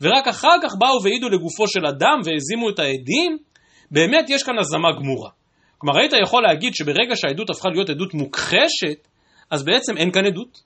ורק 0.01 0.29
אחר 0.29 0.57
כך 0.63 0.73
באו 0.79 1.03
והעידו 1.05 1.29
לגופו 1.29 1.69
של 1.69 1.87
אדם 1.87 2.19
והזימו 2.25 2.71
את 2.71 2.79
העדים, 2.79 3.39
באמת 3.91 4.31
יש 4.31 4.43
כאן 4.43 4.59
הזמה 4.59 4.93
גמורה. 4.93 5.31
כלומר, 5.79 5.99
היית 5.99 6.13
יכול 6.23 6.43
להגיד 6.43 6.75
שברגע 6.75 7.17
שהעדות 7.17 7.51
הפכה 7.51 7.69
להיות 7.69 7.91
עדות 7.91 8.15
מוכחשת, 8.15 9.09
אז 9.51 9.65
בעצם 9.65 9.97
אין 9.97 10.13
כאן 10.13 10.27
עדות. 10.27 10.61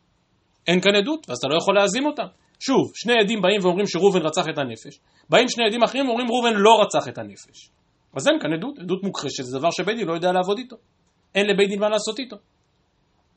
אין 0.67 0.81
כאן 0.81 0.95
עדות, 0.95 1.27
ואז 1.29 1.39
אתה 1.39 1.49
לא 1.49 1.57
יכול 1.57 1.75
להזים 1.75 2.07
אותה. 2.07 2.23
שוב, 2.61 2.93
שני 2.95 3.13
עדים 3.21 3.43
באים 3.43 3.61
ואומרים 3.63 3.87
שראובן 3.87 4.21
רצח 4.21 4.45
את 4.49 4.59
הנפש, 4.59 4.99
באים 5.31 5.49
שני 5.49 5.65
עדים 5.67 5.83
אחרים 5.83 6.09
ואומרים 6.09 6.29
ראובן 6.31 6.53
לא 6.55 6.71
רצח 6.83 7.09
את 7.09 7.19
הנפש. 7.19 7.71
אז 8.17 8.29
אין 8.29 8.37
כאן 8.41 8.53
עדות, 8.53 8.79
עדות 8.79 9.03
מוכחשת 9.03 9.45
זה 9.45 9.59
דבר 9.59 9.71
שבית 9.71 9.97
דין 9.97 10.09
לא 10.09 10.13
יודע 10.13 10.33
לעבוד 10.33 10.59
איתו. 10.59 10.77
אין 11.35 11.47
לבית 11.47 11.69
דין 11.69 11.81
מה 11.81 11.89
לעשות 11.89 12.19
איתו. 12.19 12.37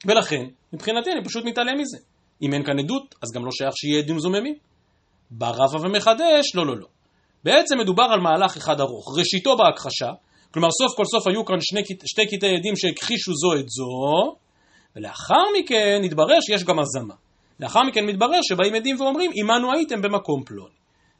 ולכן, 0.05 0.45
מבחינתי 0.73 1.11
אני 1.11 1.23
פשוט 1.23 1.45
מתעלם 1.45 1.77
מזה. 1.79 1.97
אם 2.41 2.53
אין 2.53 2.63
כאן 2.63 2.79
עדות, 2.79 3.15
אז 3.23 3.31
גם 3.35 3.45
לא 3.45 3.51
שייך 3.51 3.73
שיהיה 3.77 3.99
עדים 3.99 4.19
זוממים. 4.19 4.55
בא 5.31 5.49
רבא 5.49 5.87
ומחדש, 5.87 6.55
לא, 6.55 6.65
לא, 6.65 6.77
לא. 6.77 6.87
בעצם 7.43 7.77
מדובר 7.77 8.03
על 8.03 8.19
מהלך 8.19 8.57
אחד 8.57 8.79
ארוך, 8.79 9.17
ראשיתו 9.17 9.57
בהכחשה, 9.57 10.11
כלומר 10.53 10.67
סוף 10.71 10.97
כל 10.97 11.05
סוף 11.05 11.27
היו 11.27 11.45
כאן 11.45 11.55
שני, 11.61 11.81
שתי 12.05 12.25
קטעי 12.25 12.57
עדים 12.57 12.75
שהכחישו 12.75 13.31
זו 13.33 13.59
את 13.59 13.69
זו, 13.69 14.35
ולאחר 14.95 15.43
מכן 15.59 16.01
התברר 16.05 16.37
שיש 16.41 16.63
גם 16.63 16.79
הזמה. 16.79 17.15
לאחר 17.59 17.79
מכן 17.87 18.05
מתברר 18.05 18.39
שבאים 18.41 18.75
עדים 18.75 19.01
ואומרים, 19.01 19.31
עמנו 19.35 19.73
הייתם 19.73 20.01
במקום 20.01 20.43
פלוני. 20.45 20.75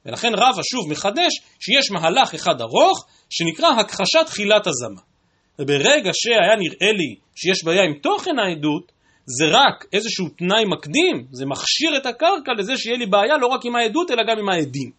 ולכן 0.06 0.32
רבא 0.34 0.62
שוב 0.64 0.92
מחדש 0.92 1.32
שיש 1.60 1.92
מהלך 1.92 2.34
אחד 2.34 2.62
ארוך 2.62 3.06
שנקרא 3.30 3.70
הכחשת 3.70 4.26
תחילת 4.26 4.68
הזמה. 4.68 5.02
וברגע 5.60 6.12
שהיה 6.14 6.56
נראה 6.60 6.92
לי 6.92 7.16
שיש 7.36 7.64
בעיה 7.64 7.84
עם 7.84 7.94
תוכן 7.94 8.40
העדות, 8.40 8.92
זה 9.26 9.46
רק 9.52 9.86
איזשהו 9.94 10.30
תנאי 10.30 10.66
מקדים, 10.66 11.28
זה 11.32 11.46
מכשיר 11.46 11.98
את 11.98 12.06
הקרקע 12.06 12.52
לזה 12.58 12.78
שיהיה 12.78 12.98
לי 12.98 13.06
בעיה 13.06 13.38
לא 13.42 13.48
רק 13.48 13.66
עם 13.66 13.76
העדות 13.76 14.12
אלא 14.12 14.24
גם 14.24 14.40
עם 14.40 14.50
העדים. 14.50 14.92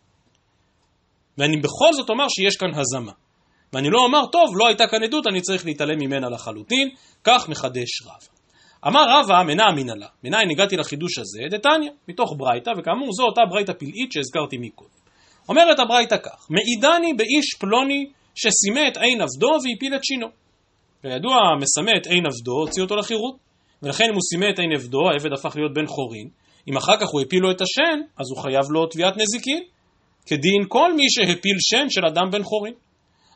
ואני 1.38 1.57
בכל 1.57 1.92
זאת 1.92 2.09
אומר 2.09 2.29
שיש 2.29 2.57
כאן 2.57 2.69
הזמה. 2.75 3.12
ואני 3.73 3.90
לא 3.90 3.99
אומר, 4.05 4.27
טוב, 4.33 4.57
לא 4.57 4.66
הייתה 4.66 4.87
כאן 4.87 5.03
עדות, 5.03 5.27
אני 5.27 5.40
צריך 5.40 5.66
להתעלם 5.66 5.99
ממנה 6.01 6.29
לחלוטין, 6.29 6.88
כך 7.25 7.49
מחדש 7.49 8.03
רב. 8.07 8.29
אמר 8.87 9.05
רבא 9.09 9.42
מנע 9.42 9.71
מנהלה, 9.77 10.07
מנין 10.25 10.51
הגעתי 10.51 10.77
לחידוש 10.77 11.19
הזה, 11.19 11.40
דתניא, 11.51 11.90
מתוך 12.09 12.35
ברייתא, 12.38 12.71
וכאמור 12.79 13.12
זו 13.12 13.25
אותה 13.25 13.40
ברייתא 13.51 13.73
פלאית 13.73 14.12
שהזכרתי 14.12 14.57
מקודם. 14.61 14.90
אומרת 15.49 15.79
הברייתא 15.79 16.16
כך, 16.16 16.47
מעידני 16.51 17.14
באיש 17.14 17.55
פלוני 17.61 18.07
שסימא 18.35 18.88
את 18.88 18.97
עין 18.97 19.21
עבדו 19.21 19.51
והפיל 19.53 19.95
את 19.95 20.05
שינו. 20.05 20.45
כידוע, 21.07 21.37
מסמא 21.61 21.92
את 21.97 22.07
עין 22.07 22.27
עבדו, 22.27 22.53
הוציא 22.53 22.83
אותו 22.83 22.97
לחירות. 22.97 23.37
ולכן 23.83 24.05
אם 24.09 24.14
הוא 24.14 24.23
סימא 24.31 24.47
את 24.55 24.59
עין 24.59 24.73
עבדו, 24.73 25.11
העבד 25.11 25.33
הפך 25.33 25.57
להיות 25.57 25.75
בן 25.75 25.87
חורין. 25.87 26.29
אם 26.69 26.77
אחר 26.77 26.97
כך 27.01 27.09
הוא 27.12 27.21
הפיל 27.21 27.42
לו 27.42 27.51
את 27.51 27.61
השן, 27.61 27.99
אז 28.19 28.27
הוא 28.31 28.42
חייב 28.42 28.64
לו 28.71 28.87
תביעת 28.87 29.14
נזיקין. 29.16 29.62
כדין 30.27 30.64
כל 30.69 30.95
מי 30.95 31.05
שהפיל 31.11 31.57
שן 31.61 31.87
של 31.90 32.07
אדם 32.07 32.31
בן 32.31 32.42
חורין. 32.42 32.75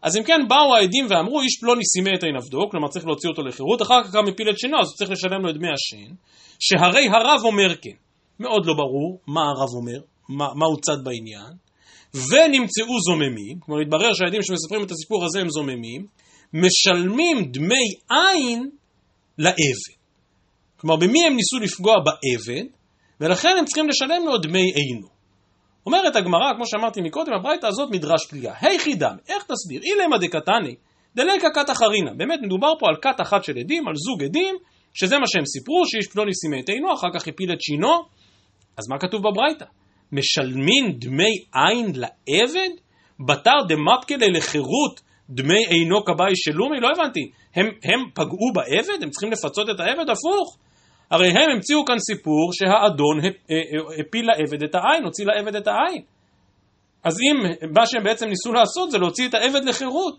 אז 0.02 0.16
אם 0.16 0.22
כן, 0.22 0.40
באו 0.48 0.74
העדים 0.74 1.06
ואמרו, 1.08 1.40
איש 1.40 1.60
פלוני 1.60 1.84
סימא 1.84 2.10
את 2.14 2.22
עין 2.22 2.36
עבדו, 2.36 2.70
כלומר 2.70 2.88
צריך 2.88 3.06
להוציא 3.06 3.28
אותו 3.30 3.42
לחירות, 3.42 3.82
אחר 3.82 4.04
כך 4.04 4.12
גם 4.12 4.28
הפיל 4.28 4.50
את 4.50 4.58
שנו, 4.58 4.80
אז 4.80 4.86
הוא 4.86 4.96
צריך 4.96 5.10
לשלם 5.10 5.42
לו 5.42 5.50
את 5.50 5.54
דמי 5.54 5.68
השן, 5.68 6.14
שהרי 6.60 7.08
הרב 7.08 7.40
אומר 7.44 7.74
כן. 7.82 7.96
מאוד 8.40 8.66
לא 8.66 8.74
ברור 8.74 9.18
מה 9.26 9.40
הרב 9.40 9.68
אומר, 9.80 10.00
מה, 10.28 10.46
מה 10.54 10.66
הוא 10.66 10.76
צד 10.80 11.04
בעניין, 11.04 11.52
ונמצאו 12.14 13.00
זוממים, 13.08 13.60
כלומר 13.60 13.80
התברר 13.80 14.12
שהעדים 14.14 14.42
שמספרים 14.42 14.82
את 14.84 14.90
הסיפור 14.90 15.24
הזה 15.24 15.40
הם 15.40 15.48
זוממים, 15.48 16.06
משלמים 16.52 17.52
דמי 17.52 17.94
עין 18.10 18.70
לעבד. 19.38 20.00
כלומר, 20.76 20.96
במי 20.96 21.26
הם 21.26 21.36
ניסו 21.36 21.58
לפגוע 21.58 21.94
בעבד, 22.04 22.64
ולכן 23.20 23.54
הם 23.58 23.64
צריכים 23.64 23.88
לשלם 23.88 24.26
לו 24.26 24.38
דמי 24.38 24.72
עינו. 24.74 25.08
אומרת 25.86 26.16
הגמרא, 26.16 26.54
כמו 26.56 26.66
שאמרתי 26.66 27.00
מקודם, 27.00 27.32
הברייתא 27.32 27.66
הזאת 27.66 27.90
מדרש 27.90 28.26
פליאה. 28.26 28.54
היכי 28.60 28.94
דם, 28.94 29.16
איך 29.28 29.44
תסביר? 29.44 29.82
אילמה 29.82 30.18
דקתני, 30.18 30.74
דלקה 31.16 31.48
כת 31.54 31.70
אחרינה. 31.70 32.14
באמת 32.16 32.40
מדובר 32.42 32.72
פה 32.78 32.86
על 32.88 32.96
כת 33.02 33.20
אחת 33.20 33.44
של 33.44 33.58
עדים, 33.58 33.88
על 33.88 33.94
זוג 33.96 34.24
עדים, 34.24 34.54
שזה 34.94 35.18
מה 35.18 35.26
שהם 35.26 35.44
סיפרו, 35.46 35.82
שאיש 35.86 36.06
פלוני 36.06 36.34
סימא 36.34 36.56
את 36.64 36.68
עינו, 36.68 36.94
אחר 36.94 37.08
כך 37.14 37.28
הפיל 37.28 37.52
את 37.52 37.60
שינו. 37.60 38.04
אז 38.78 38.88
מה 38.88 38.98
כתוב 38.98 39.22
בברייתא? 39.22 39.64
משלמים 40.12 40.92
דמי 40.92 41.34
עין 41.52 41.92
לעבד? 41.94 42.70
בתר 43.26 43.56
דמפקלה 43.68 44.26
לחירות 44.28 45.00
דמי 45.30 45.66
עינו 45.66 46.04
כבאי 46.04 46.32
שלומי? 46.34 46.80
לא 46.80 46.88
הבנתי. 46.96 47.30
הם, 47.54 47.66
הם 47.66 48.00
פגעו 48.14 48.52
בעבד? 48.54 49.02
הם 49.02 49.10
צריכים 49.10 49.32
לפצות 49.32 49.70
את 49.70 49.80
העבד? 49.80 50.10
הפוך. 50.10 50.58
הרי 51.10 51.28
הם 51.28 51.50
המציאו 51.54 51.84
כאן 51.84 51.98
סיפור 51.98 52.50
שהאדון 52.52 53.20
אה, 53.24 53.30
אה, 53.50 54.00
הפיל 54.00 54.26
לעבד 54.26 54.62
את 54.62 54.74
העין, 54.74 55.04
הוציא 55.04 55.26
לעבד 55.26 55.56
את 55.56 55.66
העין. 55.66 56.02
אז 57.04 57.18
אם 57.20 57.36
מה 57.74 57.86
שהם 57.86 58.04
בעצם 58.04 58.26
ניסו 58.28 58.52
לעשות 58.52 58.90
זה 58.90 58.98
להוציא 58.98 59.28
את 59.28 59.34
העבד 59.34 59.64
לחירות, 59.64 60.14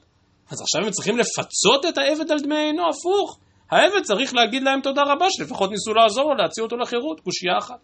אז 0.52 0.62
עכשיו 0.62 0.86
הם 0.86 0.91
צריכים 0.91 1.17
לפצות 1.17 1.86
את 1.89 1.97
העבד 1.97 2.32
על 2.32 2.39
דמי 2.39 2.58
עינו, 2.58 2.84
הפוך. 2.89 3.39
העבד 3.71 4.04
צריך 4.04 4.34
להגיד 4.34 4.63
להם 4.63 4.82
תודה 4.82 5.02
רבה 5.02 5.26
שלפחות 5.30 5.71
ניסו 5.71 5.93
לעזור 5.93 6.24
לו 6.24 6.36
להציע 6.36 6.63
אותו 6.63 6.78
לחירות, 6.78 7.19
קושייה 7.19 7.58
אחת. 7.58 7.80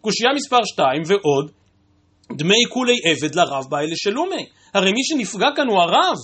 קושייה 0.00 0.30
מספר 0.34 0.64
2 0.64 1.02
ועוד, 1.06 1.50
דמי 2.32 2.64
כולי 2.68 2.96
עבד 3.04 3.34
לרב 3.34 3.64
באי 3.70 3.86
לשלומי. 3.90 4.46
הרי 4.74 4.92
מי 4.92 5.04
שנפגע 5.04 5.48
כאן 5.56 5.68
הוא 5.68 5.78
הרב, 5.78 6.16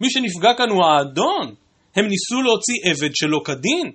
מי 0.00 0.10
שנפגע 0.10 0.54
כאן 0.54 0.70
הוא 0.70 0.84
האדון. 0.84 1.54
הם 1.96 2.06
ניסו 2.06 2.42
להוציא 2.42 2.74
עבד 2.84 3.14
שלא 3.14 3.40
כדין. 3.44 3.92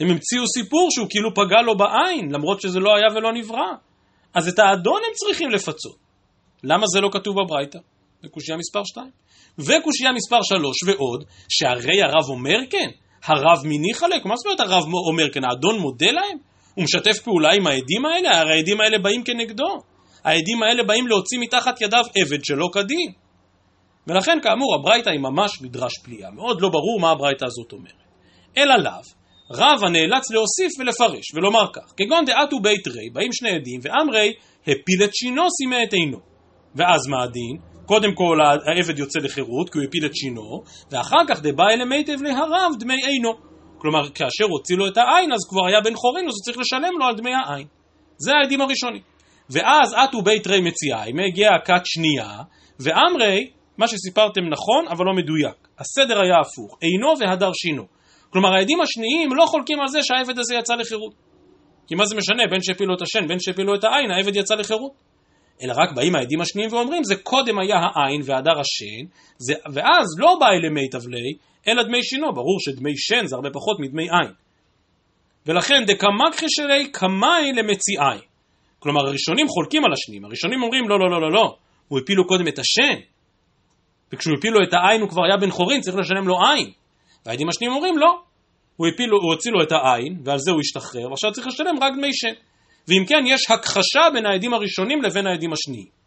הם 0.00 0.10
המציאו 0.10 0.46
סיפור 0.46 0.88
שהוא 0.90 1.06
כאילו 1.10 1.34
פגע 1.34 1.62
לו 1.62 1.76
בעין, 1.76 2.32
למרות 2.32 2.60
שזה 2.60 2.80
לא 2.80 2.90
היה 2.96 3.06
ולא 3.14 3.32
נברא. 3.32 3.72
אז 4.34 4.48
את 4.48 4.58
האדון 4.58 5.00
הם 5.08 5.14
צריכים 5.14 5.50
לפצות. 5.50 5.96
למה 6.64 6.86
זה 6.86 7.00
לא 7.00 7.08
כתוב 7.12 7.34
בברייתא? 7.44 7.78
זה 8.22 8.28
קושייה 8.28 8.58
מספר 8.58 8.84
2. 8.84 9.06
וקושייה 9.58 10.12
מספר 10.12 10.38
3 10.42 10.82
ועוד, 10.86 11.24
שהרי 11.48 12.02
הרב 12.02 12.28
אומר 12.28 12.58
כן, 12.70 12.90
הרב 13.24 13.58
מניחה 13.64 14.08
להם, 14.08 14.20
מה 14.24 14.34
זאת 14.36 14.46
אומרת 14.46 14.60
הרב 14.60 14.84
אומר 15.10 15.32
כן, 15.32 15.44
האדון 15.44 15.78
מודה 15.78 16.10
להם? 16.10 16.38
הוא 16.74 16.84
משתף 16.84 17.22
פעולה 17.24 17.52
עם 17.52 17.66
העדים 17.66 18.06
האלה? 18.06 18.40
הרי 18.40 18.52
העדים 18.52 18.80
האלה 18.80 18.98
באים 18.98 19.24
כנגדו. 19.24 19.78
העדים 20.24 20.62
האלה 20.62 20.82
באים 20.82 21.06
להוציא 21.06 21.38
מתחת 21.40 21.80
ידיו 21.80 22.04
עבד 22.16 22.44
שלא 22.44 22.68
כדין. 22.72 23.12
ולכן 24.06 24.38
כאמור 24.42 24.74
הברייתא 24.74 25.10
היא 25.10 25.20
ממש 25.20 25.62
מדרש 25.62 25.92
פליאה, 26.04 26.30
מאוד 26.30 26.60
לא 26.60 26.68
ברור 26.68 27.00
מה 27.00 27.10
הברייתא 27.10 27.44
הזאת 27.44 27.72
אומרת. 27.72 28.02
אלא 28.56 28.76
לאו, 28.76 29.02
רבא 29.50 29.88
נאלץ 29.88 30.30
להוסיף 30.30 30.80
ולפרש, 30.80 31.34
ולומר 31.34 31.66
כך, 31.72 31.92
כגון 31.96 32.24
דעתו 32.24 32.60
בית 32.60 32.88
רי, 32.88 33.10
באים 33.12 33.32
שני 33.32 33.50
עדים, 33.50 33.80
ואמרי 33.82 34.32
הפיל 34.62 35.04
את 35.04 35.14
שינו 35.14 35.42
סימא 35.50 35.76
את 35.88 35.92
עינו. 35.92 36.18
ואז 36.74 37.06
מה 37.06 37.24
הדין? 37.24 37.56
קודם 37.86 38.14
כל 38.14 38.38
העבד 38.66 38.98
יוצא 38.98 39.18
לחירות, 39.18 39.70
כי 39.70 39.78
הוא 39.78 39.84
הפיל 39.84 40.06
את 40.06 40.16
שינו, 40.16 40.62
ואחר 40.90 41.24
כך 41.28 41.40
דבאי 41.42 41.76
למיטב 41.76 42.22
להרב 42.22 42.72
דמי 42.78 43.06
עינו. 43.06 43.32
כלומר, 43.78 44.08
כאשר 44.08 44.44
הוציא 44.44 44.76
לו 44.76 44.86
את 44.86 44.96
העין, 44.96 45.32
אז 45.32 45.38
כבר 45.48 45.66
היה 45.68 45.80
בן 45.80 45.94
חורין, 45.94 46.24
אז 46.28 46.34
הוא 46.34 46.42
צריך 46.44 46.58
לשלם 46.58 46.98
לו 46.98 47.06
על 47.06 47.14
דמי 47.16 47.30
העין. 47.34 47.66
זה 48.18 48.32
העדים 48.34 48.60
הראשונים. 48.60 49.02
ואז 49.50 49.94
עתו 49.94 50.22
בית 50.22 50.46
רי 50.46 50.60
מציאי, 50.60 51.12
מגיעה 51.12 51.58
כת 51.64 51.82
שנייה, 51.84 52.30
ואמרי, 52.80 53.50
מה 53.78 53.88
שסיפרתם 53.88 54.40
נכון, 54.50 54.88
אבל 54.88 55.04
לא 55.06 55.12
מדויק. 55.12 55.68
הסדר 55.78 56.20
היה 56.20 56.40
הפוך, 56.40 56.78
עינו 56.80 57.18
והדר 57.20 57.50
שינו. 57.52 57.86
כלומר 58.30 58.48
העדים 58.54 58.80
השניים 58.80 59.34
לא 59.36 59.46
חולקים 59.46 59.80
על 59.80 59.88
זה 59.88 60.02
שהעבד 60.02 60.38
הזה 60.38 60.54
יצא 60.54 60.74
לחירות. 60.74 61.14
כי 61.86 61.94
מה 61.94 62.04
זה 62.06 62.16
משנה, 62.16 62.42
בין 62.50 62.62
שהפילו 62.62 62.94
את 62.94 63.02
השן, 63.02 63.28
בין 63.28 63.38
שהפילו 63.40 63.74
את 63.74 63.84
העין, 63.84 64.10
העבד 64.10 64.36
יצא 64.36 64.54
לחירות. 64.54 64.92
אלא 65.62 65.72
רק 65.76 65.92
באים 65.96 66.16
העדים 66.16 66.40
השניים 66.40 66.72
ואומרים, 66.72 67.04
זה 67.04 67.16
קודם 67.16 67.58
היה 67.58 67.76
העין 67.76 68.20
והדר 68.24 68.60
השן, 68.60 69.04
זה, 69.38 69.54
ואז 69.72 70.06
לא 70.18 70.36
בא 70.40 70.46
אלה 70.46 70.70
מי 70.70 70.88
תבלי, 70.88 71.34
אלא 71.68 71.82
דמי 71.82 72.02
שינו, 72.02 72.32
ברור 72.34 72.56
שדמי 72.60 72.92
שן 72.96 73.26
זה 73.26 73.36
הרבה 73.36 73.50
פחות 73.50 73.80
מדמי 73.80 74.02
עין. 74.02 74.32
ולכן 75.46 75.84
דקמקחי 75.86 76.46
שלי 76.48 76.90
קמאי 76.90 77.52
למציאי. 77.56 78.18
כלומר 78.78 79.00
הראשונים 79.06 79.48
חולקים 79.48 79.84
על 79.84 79.92
השניים, 79.92 80.24
הראשונים 80.24 80.62
אומרים 80.62 80.88
לא 80.88 80.98
לא 80.98 81.10
לא 81.10 81.20
לא 81.20 81.32
לא, 81.32 81.56
הוא 81.88 81.98
הפילו 81.98 82.26
קודם 82.26 82.48
את 82.48 82.58
השן, 82.58 83.00
וכשהוא 84.14 84.34
הפילו 84.38 84.58
את 84.62 84.74
העין 84.74 85.00
הוא 85.00 85.08
כבר 85.08 85.24
היה 85.24 85.36
בן 85.36 85.50
חורין, 85.50 85.80
צריך 85.80 85.96
לשלם 85.96 86.28
לו 86.28 86.34
עין. 86.46 86.70
והעדים 87.26 87.48
השניים 87.48 87.72
אומרים 87.72 87.98
לא, 87.98 88.18
הוא, 88.76 88.86
הפיל, 88.86 89.10
הוא 89.10 89.32
הוציא 89.32 89.52
לו 89.52 89.62
את 89.62 89.72
העין, 89.72 90.16
ועל 90.24 90.38
זה 90.38 90.50
הוא 90.50 90.60
השתחרר, 90.60 91.10
ועכשיו 91.10 91.32
צריך 91.32 91.46
לשלם 91.46 91.76
רק 91.82 91.92
דמי 91.96 92.12
שן. 92.12 92.34
ואם 92.88 93.04
כן, 93.06 93.24
יש 93.26 93.50
הכחשה 93.50 94.00
בין 94.12 94.26
העדים 94.26 94.54
הראשונים 94.54 95.02
לבין 95.02 95.26
העדים 95.26 95.52
השניים. 95.52 96.02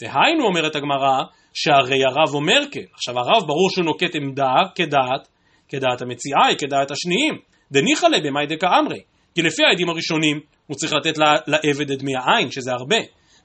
והיינו, 0.00 0.44
אומרת 0.44 0.76
הגמרא, 0.76 1.22
שהרי 1.54 2.04
הרב 2.04 2.34
אומר 2.34 2.60
כן. 2.70 2.84
עכשיו 2.94 3.18
הרב 3.18 3.46
ברור 3.46 3.70
שהוא 3.70 3.84
נוקט 3.84 4.14
עמדה 4.14 4.54
כדעת, 4.74 5.28
כדעת 5.68 6.02
המציאי, 6.02 6.56
כדעת 6.58 6.90
השניים. 6.90 7.34
דניחא 7.72 8.06
ליה 8.06 8.20
במאי 8.20 8.46
דקא 8.46 8.66
אמרי. 8.78 9.00
כי 9.34 9.42
לפי 9.42 9.62
העדים 9.64 9.88
הראשונים 9.88 10.40
הוא 10.66 10.76
צריך 10.76 10.92
לתת 10.92 11.18
לעבד 11.46 11.90
את 11.90 11.98
דמי 11.98 12.12
העין, 12.16 12.50
שזה 12.50 12.72
הרבה. 12.72 12.96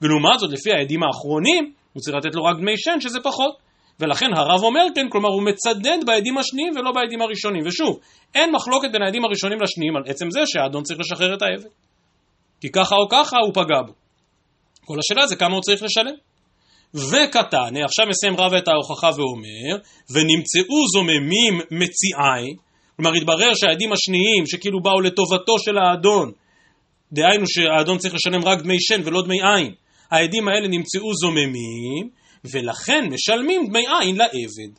ולעומת 0.02 0.40
זאת, 0.40 0.52
לפי 0.52 0.72
העדים 0.72 1.04
האחרונים, 1.04 1.74
הוא 1.94 2.02
צריך 2.02 2.18
לתת 2.18 2.36
לו 2.36 2.44
רק 2.44 2.58
דמי 2.58 2.78
שן, 2.78 3.02
שזה 3.02 3.20
פחות. 3.24 3.56
ולכן 4.00 4.34
הרב 4.34 4.64
אומר 4.64 4.82
כן, 4.96 5.08
כלומר 5.10 5.30
הוא 5.30 5.44
מצדד 5.44 5.98
בעדים 6.06 6.38
השניים 6.38 6.74
ולא 6.76 6.92
בעדים 6.92 7.22
הראשונים. 7.22 7.64
ושוב, 7.68 8.00
אין 8.36 8.52
מחלוקת 8.52 8.92
בין 8.92 9.02
העדים 9.02 9.26
הראשונים 9.26 9.62
לשניים 9.62 9.96
על 9.96 10.04
עצם 10.06 10.32
זה 10.32 10.40
שהאדון 10.46 10.84
צריך 10.84 11.00
לשחרר 11.00 11.34
את 11.34 11.42
העבד. 11.42 11.70
כי 12.62 12.70
ככה 12.70 12.96
או 12.96 13.10
ככה 13.10 13.38
הוא 13.38 13.54
פגע 13.54 13.82
בו. 13.88 13.94
כל 14.86 14.98
השאלה 15.00 15.28
זה 15.28 15.36
כמה 15.36 15.54
הוא 15.54 15.62
צריך 15.62 15.84
לשלם. 15.84 16.16
וקטן, 16.96 17.84
עכשיו 17.86 18.06
מסיים 18.10 18.36
רב 18.38 18.54
את 18.54 18.68
ההוכחה 18.68 19.10
ואומר, 19.16 19.84
ונמצאו 20.10 20.88
זוממים 20.94 21.62
מציאי, 21.72 22.56
כלומר 22.96 23.14
התברר 23.14 23.54
שהעדים 23.54 23.94
השניים 23.94 24.46
שכאילו 24.46 24.82
באו 24.82 25.02
לטובתו 25.02 25.60
של 25.60 25.78
האדון, 25.78 26.32
דהיינו 27.12 27.46
שהאדון 27.48 27.98
צריך 27.98 28.14
לשלם 28.14 28.46
רק 28.46 28.62
דמי 28.62 28.78
שן 28.80 29.02
ולא 29.06 29.22
דמי 29.22 29.38
עין, 29.44 29.74
העדים 30.12 30.48
האלה 30.48 30.68
נמצאו 30.68 31.14
זוממים, 31.14 32.10
ולכן 32.52 33.06
משלמים 33.12 33.68
דמי 33.68 33.86
עין 34.00 34.16
לעבד. 34.16 34.74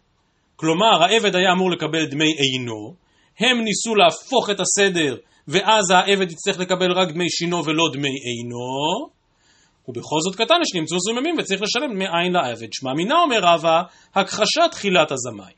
כלומר, 0.57 1.03
העבד 1.03 1.37
היה 1.37 1.53
אמור 1.53 1.71
לקבל 1.71 2.07
דמי 2.07 2.33
עינו, 2.33 2.95
הם 3.41 3.65
ניסו 3.65 3.95
להפוך 3.95 4.51
את 4.51 4.61
הסדר, 4.61 5.17
ואז 5.49 5.91
העבד 5.91 6.31
יצטרך 6.33 6.59
לקבל 6.59 6.93
רק 6.93 7.09
דמי 7.09 7.31
שינו 7.31 7.65
ולא 7.65 7.85
דמי 7.93 8.09
עינו, 8.09 9.09
ובכל 9.89 10.17
זאת 10.25 10.37
קטן 10.37 10.55
יש 10.63 10.81
למצוא 10.81 10.99
זוממים 11.01 11.35
וצריך 11.39 11.63
לשלם 11.63 11.95
דמי 11.95 12.05
עין 12.05 12.33
לעבד. 12.33 12.73
שמע 12.73 12.93
מינה 12.93 13.15
אומר 13.23 13.39
רבא, 13.43 13.83
הכחשת 14.15 14.71
תחילת 14.71 15.13
הזמאי. 15.13 15.53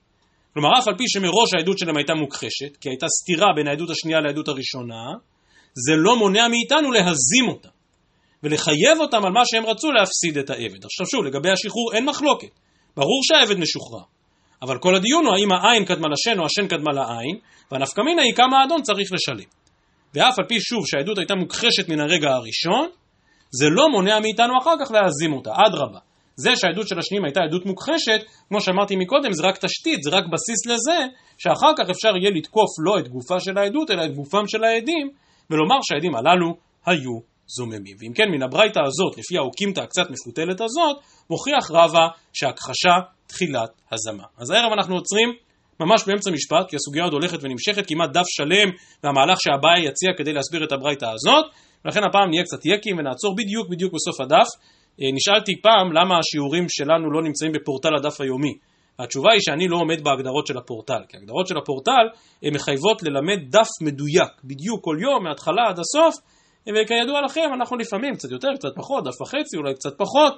כלומר, 0.54 0.78
אף 0.78 0.88
על 0.88 0.94
פי 0.98 1.04
שמראש 1.08 1.54
העדות 1.54 1.78
שלהם 1.78 1.96
הייתה 1.96 2.14
מוכחשת, 2.14 2.76
כי 2.80 2.88
הייתה 2.88 3.06
סתירה 3.08 3.46
בין 3.56 3.68
העדות 3.68 3.90
השנייה 3.90 4.20
לעדות 4.20 4.48
הראשונה, 4.48 5.04
זה 5.86 5.96
לא 5.96 6.16
מונע 6.16 6.48
מאיתנו 6.48 6.92
להזים 6.92 7.48
אותם, 7.48 7.68
ולחייב 8.42 9.00
אותם 9.00 9.24
על 9.24 9.32
מה 9.32 9.40
שהם 9.44 9.66
רצו 9.66 9.92
להפסיד 9.92 10.38
את 10.38 10.50
העבד. 10.50 10.84
עכשיו 10.84 11.06
שוב, 11.06 11.24
לגבי 11.24 11.50
השחרור 11.50 11.92
אין 11.94 12.04
מחלוקת. 12.04 12.50
ברור 12.96 13.20
שהעבד 13.22 13.58
משוחרר. 13.58 14.04
אבל 14.62 14.78
כל 14.78 14.94
הדיון 14.94 15.26
הוא 15.26 15.34
האם 15.34 15.52
העין 15.52 15.84
קדמה 15.84 16.08
לשן 16.08 16.40
או 16.40 16.44
השן 16.44 16.68
קדמה 16.68 16.92
לעין, 16.92 17.38
והנפקא 17.72 18.00
מינה 18.00 18.22
היא 18.22 18.34
כמה 18.34 18.60
האדון 18.62 18.82
צריך 18.82 19.08
לשלם. 19.12 19.48
ואף 20.14 20.38
על 20.38 20.44
פי 20.48 20.60
שוב 20.60 20.86
שהעדות 20.86 21.18
הייתה 21.18 21.34
מוכחשת 21.34 21.88
מן 21.88 22.00
הרגע 22.00 22.28
הראשון, 22.30 22.88
זה 23.50 23.66
לא 23.76 23.88
מונע 23.88 24.20
מאיתנו 24.20 24.52
אחר 24.62 24.74
כך 24.80 24.90
להזים 24.90 25.32
אותה, 25.32 25.50
אדרבה. 25.66 25.98
זה 26.36 26.56
שהעדות 26.56 26.88
של 26.88 26.98
השניים 26.98 27.24
הייתה 27.24 27.40
עדות 27.40 27.66
מוכחשת, 27.66 28.20
כמו 28.48 28.60
שאמרתי 28.60 28.96
מקודם, 28.96 29.32
זה 29.32 29.42
רק 29.46 29.58
תשתית, 29.64 30.02
זה 30.02 30.10
רק 30.10 30.24
בסיס 30.32 30.66
לזה, 30.66 30.98
שאחר 31.38 31.72
כך 31.76 31.90
אפשר 31.90 32.16
יהיה 32.16 32.30
לתקוף 32.30 32.70
לא 32.84 32.98
את 32.98 33.08
גופה 33.08 33.40
של 33.40 33.58
העדות, 33.58 33.90
אלא 33.90 34.04
את 34.04 34.14
גופם 34.14 34.46
של 34.46 34.64
העדים, 34.64 35.10
ולומר 35.50 35.76
שהעדים 35.82 36.14
הללו 36.14 36.56
היו 36.86 37.18
זוממים. 37.48 37.96
ואם 38.00 38.12
כן, 38.14 38.28
מן 38.30 38.42
הברייתא 38.42 38.80
הזאת, 38.86 39.18
לפי 39.18 39.38
האוקימתא 39.38 39.80
הקצת 39.80 40.10
מפותלת 40.10 40.60
הזאת, 40.60 40.96
מוכיח 41.30 41.70
רבא 41.70 42.06
שהכחשה 42.32 42.94
תחילת 43.26 43.70
הזמה. 43.92 44.24
אז 44.38 44.50
הערב 44.50 44.72
אנחנו 44.72 44.94
עוצרים 44.94 45.28
ממש 45.80 46.04
באמצע 46.06 46.30
משפט, 46.30 46.68
כי 46.68 46.76
הסוגיה 46.76 47.04
עוד 47.04 47.12
הולכת 47.12 47.38
ונמשכת, 47.42 47.88
כמעט 47.88 48.10
דף 48.10 48.26
שלם 48.26 48.68
והמהלך 49.04 49.38
שהבעיה 49.40 49.84
יציע 49.84 50.10
כדי 50.16 50.32
להסביר 50.32 50.64
את 50.64 50.72
הברייתא 50.72 51.04
הזאת, 51.04 51.44
ולכן 51.84 52.00
הפעם 52.04 52.30
נהיה 52.30 52.42
קצת 52.42 52.60
יקים 52.64 52.98
ונעצור 52.98 53.36
בדיוק 53.36 53.68
בדיוק 53.68 53.92
בסוף 53.94 54.20
הדף. 54.20 54.48
אה, 55.00 55.06
נשאלתי 55.14 55.52
פעם 55.62 55.92
למה 55.92 56.18
השיעורים 56.18 56.66
שלנו 56.68 57.10
לא 57.10 57.22
נמצאים 57.22 57.52
בפורטל 57.52 57.94
הדף 57.98 58.20
היומי. 58.20 58.54
התשובה 58.98 59.32
היא 59.32 59.40
שאני 59.40 59.68
לא 59.68 59.76
עומד 59.76 60.04
בהגדרות 60.04 60.46
של 60.46 60.58
הפורטל, 60.58 61.02
כי 61.08 61.16
ההגדרות 61.16 61.46
של 61.46 61.58
הפורטל 61.58 62.06
הן 62.42 62.54
מחייבות 62.54 63.02
ללמד 63.02 63.38
דף 63.50 63.68
מדויק, 63.82 64.32
בדיוק 64.44 64.84
כל 64.84 64.96
יום, 65.00 65.24
מההתחלה 65.24 65.62
עד 65.68 65.78
הסוף, 65.78 66.14
וכידוע 66.66 67.20
לכם, 67.24 67.50
אנחנו 67.54 67.76
לפעמים 67.76 68.14
קצת 68.14 68.30
יותר, 68.30 68.48
קצת 68.54 68.68
פחות, 68.76 69.04
דף 69.04 69.20
וחצי, 69.20 69.56
אולי 69.56 69.74
קצת 69.74 69.98
פחות, 69.98 70.32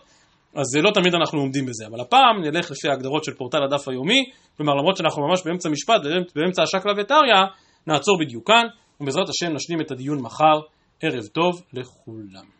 אז 0.54 0.76
לא 0.82 0.90
תמיד 0.90 1.14
אנחנו 1.14 1.40
עומדים 1.40 1.66
בזה, 1.66 1.86
אבל 1.86 2.00
הפעם 2.00 2.42
נלך 2.42 2.70
לפי 2.70 2.88
ההגדרות 2.88 3.24
של 3.24 3.34
פורטל 3.34 3.62
הדף 3.62 3.88
היומי, 3.88 4.30
כלומר 4.56 4.74
למרות 4.74 4.96
שאנחנו 4.96 5.28
ממש 5.28 5.42
באמצע 5.44 5.68
משפט, 5.68 6.00
באמצע 6.34 6.62
השקלא 6.62 6.92
וטריא, 6.98 7.44
נעצור 7.86 8.18
בדיוק 8.20 8.46
כאן, 8.46 8.66
ובעזרת 9.00 9.28
השם 9.28 9.54
נשלים 9.54 9.80
את 9.80 9.90
הדיון 9.90 10.22
מחר. 10.22 10.60
ערב 11.02 11.26
טוב 11.26 11.62
לכולם. 11.72 12.59